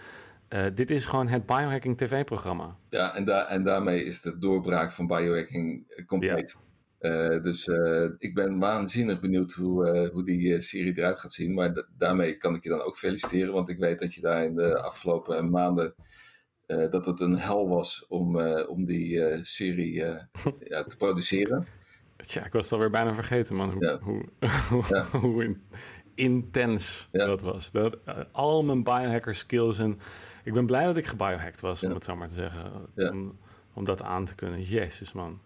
Eh, 0.49 0.65
dit 0.75 0.91
is 0.91 1.07
gewoon 1.07 1.29
het 1.29 1.47
biohacking 1.47 1.97
tv-programma. 1.97 2.77
Ja, 2.89 3.15
en, 3.15 3.25
daar 3.25 3.47
en 3.47 3.65
daarmee 3.65 4.05
is 4.05 4.21
de 4.21 4.39
doorbraak 4.39 4.93
van 4.93 5.07
biohacking 5.07 5.95
compleet. 6.07 6.57
Eh, 6.99 7.43
dus 7.43 7.69
eh, 7.69 8.05
ik 8.19 8.35
ben 8.35 8.59
waanzinnig 8.59 9.21
benieuwd 9.21 9.53
hoe, 9.53 10.09
hoe 10.13 10.25
die 10.25 10.61
serie 10.61 10.99
eruit 10.99 11.21
gaat 11.21 11.33
zien. 11.33 11.55
Maar 11.55 11.75
da- 11.75 11.87
daarmee 11.99 12.37
kan 12.37 12.55
ik 12.55 12.63
je 12.63 12.69
dan 12.69 12.81
ook 12.81 12.97
feliciteren, 12.97 13.53
want 13.53 13.69
ik 13.69 13.79
weet 13.79 13.99
dat 13.99 14.15
je 14.15 14.21
daar 14.21 14.45
in 14.45 14.55
de 14.55 14.83
afgelopen 14.83 15.51
maanden. 15.51 15.95
Eh, 16.69 16.91
dat 16.91 17.07
het 17.07 17.21
een 17.21 17.39
hel 17.39 17.69
was 17.69 18.07
om, 18.09 18.39
eh, 18.41 18.69
om 18.69 18.85
die 18.85 19.25
eh, 19.25 19.39
serie 19.43 19.93
ja, 20.73 20.85
te 20.87 20.97
produceren. 20.99 21.67
Tja, 22.17 22.45
ik 22.45 22.53
was 22.53 22.65
het 22.65 22.73
alweer 22.73 22.91
bijna 22.91 23.15
vergeten, 23.15 23.57
man. 23.57 23.71
Hoe, 23.71 23.85
Ja. 23.85 23.99
hoe, 23.99 24.25
hoe, 24.71 25.05
hoe 25.21 25.45
in- 25.45 25.63
intens 26.15 27.09
dat 27.13 27.43
was. 27.43 27.71
Dat, 27.71 27.97
al 28.33 28.65
mijn 28.65 28.83
biohacker 28.83 29.35
skills 29.35 29.79
en... 29.79 29.99
Ik 30.45 30.53
ben 30.53 30.67
blij 30.67 30.85
dat 30.85 30.97
ik 30.97 31.07
gebiohacked 31.07 31.61
was, 31.61 31.85
om 31.85 31.91
het 31.93 32.05
zo 32.05 32.17
maar 32.17 32.29
te 32.29 32.35
zeggen. 32.35 32.73
Om, 32.97 33.39
om 33.75 33.85
dat 33.85 34.03
aan 34.03 34.25
te 34.25 34.35
kunnen. 34.35 34.63
Jezus, 34.63 35.13
man. 35.13 35.41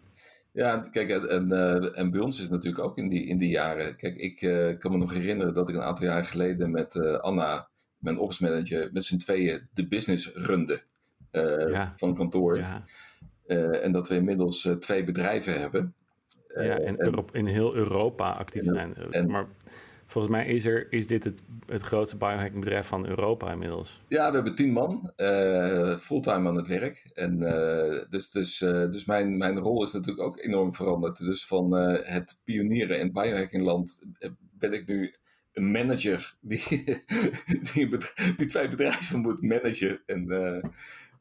Ja, 0.53 0.77
kijk, 0.77 1.11
en, 1.11 1.29
en, 1.51 1.95
en 1.95 2.11
bij 2.11 2.21
ons 2.21 2.41
is 2.41 2.49
natuurlijk 2.49 2.85
ook 2.85 2.99
in 2.99 3.09
die, 3.09 3.27
in 3.27 3.39
die 3.39 3.49
jaren. 3.51 3.97
Kijk, 3.97 4.17
ik 4.17 4.37
kan 4.79 4.91
me 4.91 4.97
nog 4.97 5.13
herinneren 5.13 5.55
dat 5.55 5.69
ik 5.69 5.75
een 5.75 5.83
aantal 5.83 6.07
jaar 6.07 6.25
geleden 6.25 6.71
met 6.71 6.97
Anna, 7.21 7.69
mijn 7.99 8.19
opsmanager, 8.19 8.93
met 8.93 9.05
z'n 9.05 9.17
tweeën 9.17 9.69
de 9.73 9.89
business 9.89 10.33
runde 10.35 10.83
Ja. 11.33 11.93
van 11.97 12.15
kantoor. 12.15 12.59
Ja, 12.59 12.83
Eh, 13.47 13.85
en 13.85 13.93
dat 13.93 14.09
we 14.09 14.15
inmiddels 14.15 14.65
eh, 14.65 14.73
twee 14.75 15.05
bedrijven 15.05 15.61
hebben. 15.61 15.95
Eh, 16.49 16.67
ja 16.67 16.79
en 16.79 17.03
Europ- 17.03 17.35
in 17.35 17.47
heel 17.47 17.75
Europa 17.75 18.31
actief 18.33 18.67
en- 18.67 18.75
zijn. 18.75 18.95
en- 19.11 19.31
maar 19.31 19.47
volgens 20.07 20.33
mij 20.35 20.47
is, 20.47 20.65
er, 20.67 20.93
is 20.93 21.07
dit 21.07 21.25
het, 21.25 21.43
het 21.67 21.83
grootste 21.83 22.17
biohacking 22.17 22.61
bedrijf 22.65 22.87
van 22.87 23.07
Europa 23.07 23.53
inmiddels. 23.53 24.03
Ja, 24.09 24.29
we 24.29 24.35
hebben 24.35 24.55
tien 24.55 24.73
man, 24.73 25.13
eh, 25.17 25.97
fulltime 25.99 26.49
aan 26.49 26.57
het 26.57 26.69
werk. 26.69 27.11
En 27.15 27.43
eh, 27.43 28.05
dus, 28.11 28.31
dus, 28.31 28.61
eh, 28.61 28.91
dus 28.91 29.05
mijn, 29.05 29.37
mijn 29.37 29.59
rol 29.59 29.83
is 29.83 29.93
natuurlijk 29.93 30.27
ook 30.27 30.39
enorm 30.39 30.75
veranderd. 30.75 31.19
Dus 31.19 31.47
van 31.47 31.77
eh, 31.77 32.13
het 32.15 32.41
pionieren 32.45 32.99
in 32.99 33.13
biohackingland 33.13 34.07
eh, 34.19 34.31
ben 34.59 34.73
ik 34.73 34.87
nu 34.87 35.15
een 35.53 35.71
manager 35.71 36.37
die, 36.41 36.65
die, 37.73 38.47
twee 38.47 38.69
bedrijven 38.69 39.21
moet 39.21 39.43
managen. 39.43 40.03
En, 40.07 40.31
eh, 40.31 40.69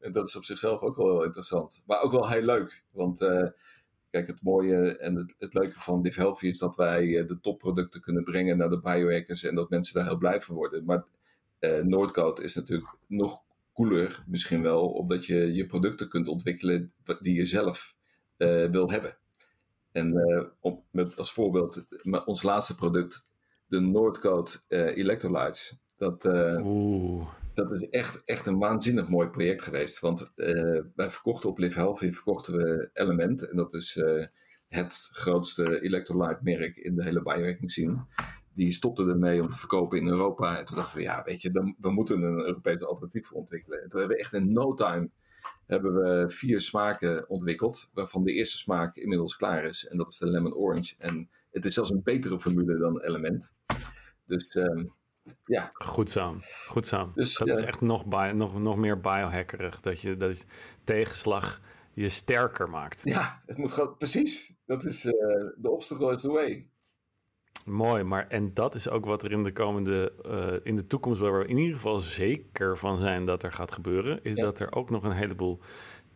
en 0.02 0.12
dat 0.12 0.28
is 0.28 0.36
op 0.36 0.44
zichzelf 0.44 0.80
ook 0.80 0.96
wel 0.96 1.10
heel 1.10 1.24
interessant. 1.24 1.82
Maar 1.86 2.00
ook 2.00 2.12
wel 2.12 2.28
heel 2.28 2.42
leuk. 2.42 2.84
Want 2.90 3.20
eh, 3.20 3.46
kijk, 4.10 4.26
het 4.26 4.42
mooie 4.42 4.96
en 4.96 5.34
het, 5.38 5.54
leuke 5.54 5.80
van 5.80 6.02
Div 6.02 6.16
Healthy 6.16 6.46
is 6.46 6.58
dat 6.58 6.76
wij 6.76 7.18
eh, 7.18 7.26
de 7.26 7.40
topproducten 7.40 8.00
kunnen 8.00 8.24
brengen 8.24 8.56
naar 8.56 8.70
de 8.70 8.80
biohackers. 8.80 9.44
En 9.44 9.54
dat 9.54 9.70
mensen 9.70 9.94
daar 9.94 10.04
heel 10.04 10.16
blij 10.16 10.40
van 10.40 10.54
worden. 10.54 10.84
Maar 10.84 11.04
eh 11.58 11.82
Noordcode 11.82 12.42
is 12.42 12.54
natuurlijk 12.54 12.96
nog 13.06 13.42
cooler, 13.74 14.24
misschien 14.26 14.62
wel, 14.62 14.88
omdat 14.88 15.26
je 15.26 15.52
je 15.52 15.66
producten 15.66 16.08
kunt 16.08 16.28
ontwikkelen 16.28 16.92
die 17.20 17.34
je 17.34 17.44
zelf 17.44 17.96
wil 18.70 18.90
hebben. 18.90 19.16
En 19.92 20.14
om, 20.60 20.82
met 20.90 21.18
als 21.18 21.32
voorbeeld, 21.32 21.86
ons 22.24 22.42
laatste 22.42 22.74
product, 22.74 23.30
de 23.66 23.80
Noordcode 23.80 24.50
eh 24.68 24.96
Electrolytes. 24.96 25.76
Dat, 26.02 26.24
eh, 26.24 26.66
Oeh, 26.66 27.28
dat 27.54 27.72
is 27.72 27.88
echt, 27.88 28.24
echt 28.24 28.46
een 28.46 28.58
waanzinnig 28.58 29.08
mooi 29.08 29.28
project 29.28 29.62
geweest. 29.62 30.00
Want 30.00 30.32
eh, 30.34 30.80
wij 30.94 31.10
verkochten 31.10 31.48
op 31.48 31.58
Live 31.58 31.78
Healthy 31.78 32.12
verkochten 32.12 32.56
we 32.56 32.90
Element. 32.92 33.48
En 33.48 33.56
dat 33.56 33.74
is 33.74 33.96
eh, 33.96 34.26
het 34.68 35.08
grootste 35.12 35.80
electrolyte 35.80 36.40
merk 36.42 36.76
in 36.76 36.94
de 36.94 37.02
hele 37.02 37.22
biohacking 37.22 37.70
scene. 37.70 38.04
Die 38.54 38.72
stopte 38.72 39.04
ermee 39.04 39.42
om 39.42 39.48
te 39.48 39.58
verkopen 39.58 39.98
in 39.98 40.08
Europa. 40.08 40.58
En 40.58 40.64
toen 40.64 40.76
dachten 40.76 40.96
we, 40.96 41.02
ja, 41.02 41.22
weet 41.24 41.42
je, 41.42 41.50
dan, 41.50 41.76
we 41.78 41.90
moeten 41.90 42.22
een 42.22 42.38
Europees 42.38 42.84
alternatief 42.84 43.26
voor 43.26 43.38
ontwikkelen. 43.38 43.82
En 43.82 43.88
toen 43.88 43.98
hebben 44.00 44.16
we 44.16 44.22
echt 44.22 44.32
in 44.32 44.52
no 44.52 44.74
time 44.74 45.10
hebben 45.66 45.94
we 45.94 46.30
vier 46.30 46.60
smaken 46.60 47.28
ontwikkeld. 47.28 47.90
Waarvan 47.92 48.24
de 48.24 48.32
eerste 48.32 48.56
smaak 48.56 48.96
inmiddels 48.96 49.36
klaar 49.36 49.64
is. 49.64 49.86
En 49.86 49.96
dat 49.96 50.12
is 50.12 50.18
de 50.18 50.26
lemon 50.26 50.54
orange. 50.54 50.94
En 50.98 51.30
het 51.50 51.64
is 51.64 51.74
zelfs 51.74 51.90
een 51.90 52.02
betere 52.02 52.40
formule 52.40 52.78
dan 52.78 53.00
Element. 53.00 53.54
Dus 54.26 54.48
ehm, 54.48 54.84
ja, 55.44 55.70
goed 55.72 56.10
zo. 56.10 56.36
Goed 56.68 56.86
zo. 56.86 57.10
Dus, 57.14 57.36
dat 57.36 57.48
ja. 57.48 57.54
is 57.54 57.60
echt 57.60 57.80
nog, 57.80 58.06
bio, 58.06 58.32
nog, 58.32 58.58
nog 58.58 58.76
meer 58.76 59.00
biohackerig. 59.00 59.80
Dat 59.80 60.00
je, 60.00 60.16
dat 60.16 60.38
je 60.38 60.44
tegenslag 60.84 61.60
je 61.92 62.08
sterker 62.08 62.70
maakt. 62.70 63.00
Ja, 63.04 63.42
het 63.46 63.56
moet 63.56 63.72
gewoon, 63.72 63.96
precies. 63.96 64.56
Dat 64.66 64.84
is 64.84 65.04
eh, 65.04 65.12
de 65.56 65.70
obstacle 65.70 66.14
is 66.14 66.20
the 66.20 66.30
way. 66.30 66.66
Mooi, 67.64 68.02
maar 68.02 68.28
en 68.28 68.54
dat 68.54 68.74
is 68.74 68.88
ook 68.88 69.04
wat 69.04 69.22
er 69.22 69.32
in 69.32 69.42
de 69.42 69.52
komende, 69.52 70.12
eh, 70.24 70.66
in 70.70 70.76
de 70.76 70.86
toekomst, 70.86 71.20
waar 71.20 71.38
we 71.38 71.46
in 71.46 71.56
ieder 71.56 71.74
geval 71.74 72.00
zeker 72.00 72.78
van 72.78 72.98
zijn 72.98 73.26
dat 73.26 73.42
er 73.42 73.52
gaat 73.52 73.72
gebeuren, 73.72 74.24
is 74.24 74.36
Ja. 74.36 74.42
dat 74.42 74.60
er 74.60 74.72
ook 74.72 74.90
nog 74.90 75.04
een 75.04 75.12
heleboel 75.12 75.60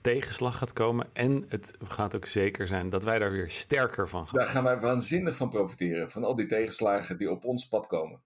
tegenslag 0.01 0.59
gaat 0.59 0.73
komen. 0.73 1.09
En 1.13 1.45
het 1.49 1.75
gaat 1.85 2.17
ook 2.17 2.27
zeker 2.27 2.67
zijn 2.69 2.91
dat 2.91 3.05
wij 3.05 3.19
daar 3.19 3.33
weer 3.33 3.51
sterker 3.51 4.09
van 4.09 4.29
gaan. 4.29 4.39
Daar 4.39 4.49
gaan 4.49 4.65
wij 4.65 4.81
waanzinnig 4.81 5.37
van 5.37 5.49
profiteren. 5.49 6.11
Van 6.11 6.25
al 6.25 6.35
die 6.35 6.47
tegenslagen 6.47 7.19
die 7.19 7.31
op 7.31 7.45
ons 7.45 7.69
pad 7.69 7.87
komen. 7.87 8.21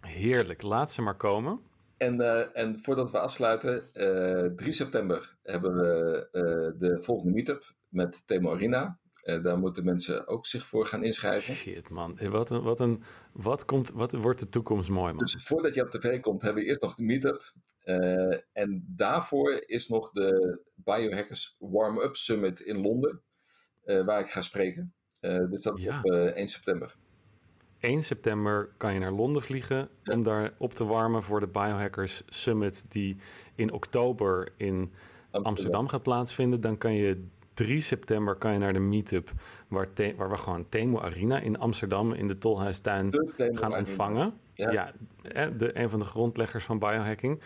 Heerlijk, 0.00 0.62
laat 0.62 0.92
ze 0.92 1.02
maar 1.02 1.16
komen. 1.16 1.60
En, 1.96 2.20
eh, 2.20 2.46
en 2.52 2.78
voordat 2.82 3.10
we 3.10 3.18
afsluiten, 3.18 3.92
eh 3.92 4.44
3 4.56 4.72
september 4.72 5.36
hebben 5.42 5.76
we 5.76 6.28
eh, 6.32 6.42
de 6.80 7.02
volgende 7.02 7.32
meetup 7.32 7.74
met 7.88 8.26
Temo 8.26 8.52
Arena. 8.52 8.98
Daar 9.42 9.58
moeten 9.58 9.84
mensen 9.84 10.26
ook 10.28 10.46
zich 10.46 10.66
voor 10.66 10.86
gaan 10.86 11.04
inschrijven. 11.04 11.54
Shit, 11.54 11.88
man. 11.88 12.18
Wat, 12.30 12.50
een, 12.50 12.62
wat, 12.62 12.80
een, 12.80 13.02
wat, 13.32 13.64
komt, 13.64 13.90
wat 13.90 14.12
wordt 14.12 14.40
de 14.40 14.48
toekomst 14.48 14.88
mooi, 14.88 15.12
man. 15.12 15.24
Dus 15.24 15.36
voordat 15.46 15.74
je 15.74 15.82
op 15.82 15.90
tv 15.90 16.20
komt, 16.20 16.42
hebben 16.42 16.62
we 16.62 16.68
eerst 16.68 16.82
nog 16.82 16.94
de 16.94 17.02
meetup. 17.02 17.52
En 18.52 18.84
daarvoor 18.96 19.62
is 19.66 19.88
nog 19.88 20.10
de 20.10 20.60
Biohackers 20.74 21.56
Warm-Up 21.58 22.16
Summit 22.16 22.60
in 22.60 22.80
Londen, 22.80 23.22
waar 23.84 24.20
ik 24.20 24.30
ga 24.30 24.40
spreken. 24.40 24.94
Dus 25.20 25.62
dat 25.62 25.80
Ja. 25.82 25.98
op 25.98 26.10
eh, 26.10 26.24
1 26.36 26.48
september. 26.48 26.94
1 27.80 28.02
september 28.02 28.68
kan 28.76 28.92
je 28.92 28.98
naar 28.98 29.12
Londen 29.12 29.42
vliegen 29.42 29.88
Ja. 30.02 30.14
om 30.14 30.22
daar 30.22 30.52
op 30.58 30.74
te 30.74 30.84
warmen 30.84 31.22
voor 31.22 31.40
de 31.40 31.46
Biohackers 31.46 32.22
Summit 32.28 32.84
die 32.88 33.16
in 33.54 33.72
oktober 33.72 34.52
in 34.56 34.92
Amsterdam 35.30 35.88
gaat 35.88 36.02
plaatsvinden. 36.02 36.60
Dan 36.60 36.78
kan 36.78 36.94
je 36.94 37.24
3 37.54 37.80
september 37.80 38.34
kan 38.34 38.52
je 38.52 38.58
naar 38.58 38.72
de 38.72 38.78
meetup 38.78 39.32
waar, 39.68 39.88
waar 40.16 40.30
we 40.30 40.36
gewoon 40.36 40.66
Temo 40.68 41.00
Arena 41.00 41.40
in 41.40 41.58
Amsterdam 41.58 42.12
in 42.12 42.28
de 42.28 42.38
Tolhuistuin 42.38 43.10
De 43.10 43.50
gaan 43.54 43.74
ontvangen. 43.74 44.32
Ja. 44.54 44.92
De, 45.32 45.70
een 45.78 45.90
van 45.90 45.98
de 45.98 46.04
grondleggers 46.04 46.64
van 46.64 46.78
biohacking. 46.78 47.40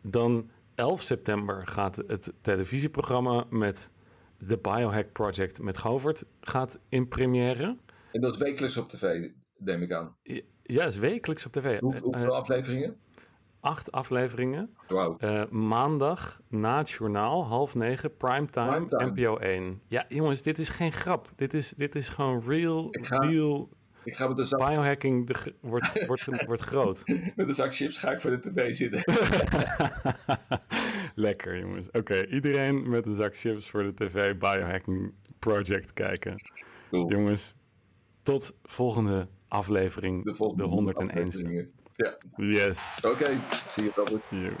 Dan 0.00 0.50
11 0.74 1.00
september 1.02 1.66
gaat 1.66 1.96
het 1.96 2.32
televisieprogramma 2.40 3.44
met 3.50 3.90
de 4.38 4.56
Biohack 4.56 5.12
Project 5.12 5.62
met 5.62 5.76
Govert 5.76 6.24
gaat 6.40 6.78
in 6.88 7.08
première. 7.08 7.76
En 8.12 8.20
dat 8.20 8.34
is 8.34 8.40
wekelijks 8.40 8.76
op 8.76 8.88
tv, 8.88 9.28
neem 9.58 9.82
ik 9.82 9.92
aan. 9.92 10.16
Ja, 10.62 10.84
is 10.84 10.98
wekelijks 10.98 11.46
op 11.46 11.52
tv. 11.52 11.80
Hoe, 11.80 11.94
Eh, 11.94 12.00
hoeveel 12.00 12.26
eh, 12.26 12.32
afleveringen? 12.38 12.96
acht 13.60 13.92
afleveringen. 13.92 14.76
Wauw. 14.88 15.16
Eh, 15.18 15.42
maandag 15.50 16.40
na 16.48 16.78
het 16.78 16.90
journaal, 16.90 17.46
half 17.46 17.74
negen, 17.74 18.16
primetime, 18.16 18.86
Primetime. 18.86 19.10
NPO 19.10 19.36
1. 19.38 19.80
Ja, 19.88 20.04
jongens, 20.08 20.42
dit 20.42 20.58
is 20.58 20.68
geen 20.68 20.92
grap. 20.92 21.32
Dit 21.36 21.54
is, 21.54 21.74
dit 21.76 21.94
is 21.94 22.08
gewoon 22.08 22.42
real 22.46 22.86
Ik 22.90 23.06
ga- 23.06 23.18
deal. 23.18 23.68
Ik 24.04 24.16
ga 24.16 24.28
met 24.28 24.38
een, 24.38 24.46
zak, 24.46 24.68
Biohacking 24.68 25.26
de, 25.26 25.54
wordt, 25.60 26.06
wordt, 26.06 26.44
wordt 26.46 26.62
groot. 26.62 27.02
met 27.36 27.48
een 27.48 27.54
zak 27.54 27.74
chips 27.74 27.98
ga 27.98 28.10
ik 28.10 28.20
voor 28.20 28.30
de 28.30 28.40
tv 28.40 28.74
zitten. 28.74 29.02
Lekker, 31.14 31.58
jongens. 31.58 31.90
Oké, 31.90 32.26
iedereen 32.26 32.88
met 32.88 33.06
een 33.06 33.14
zak 33.14 33.36
chips 33.36 33.70
voor 33.70 33.82
de 33.82 33.94
tv 33.94 34.36
Biohacking 34.38 35.12
Project 35.38 35.92
kijken. 35.92 36.34
Cool. 36.90 37.10
Jongens, 37.10 37.54
tot 38.22 38.56
volgende 38.62 39.28
aflevering, 39.48 40.24
De 40.24 40.34
volgende 40.34 40.62
de 40.62 40.68
101ste. 40.68 41.26
afleveringen. 41.26 41.70
Ja, 41.94 42.16
Yes. 42.36 42.98
oké. 43.02 43.40
Zie 43.68 43.84
je 43.84 43.90
Robert. 43.94 44.24
You. 44.30 44.52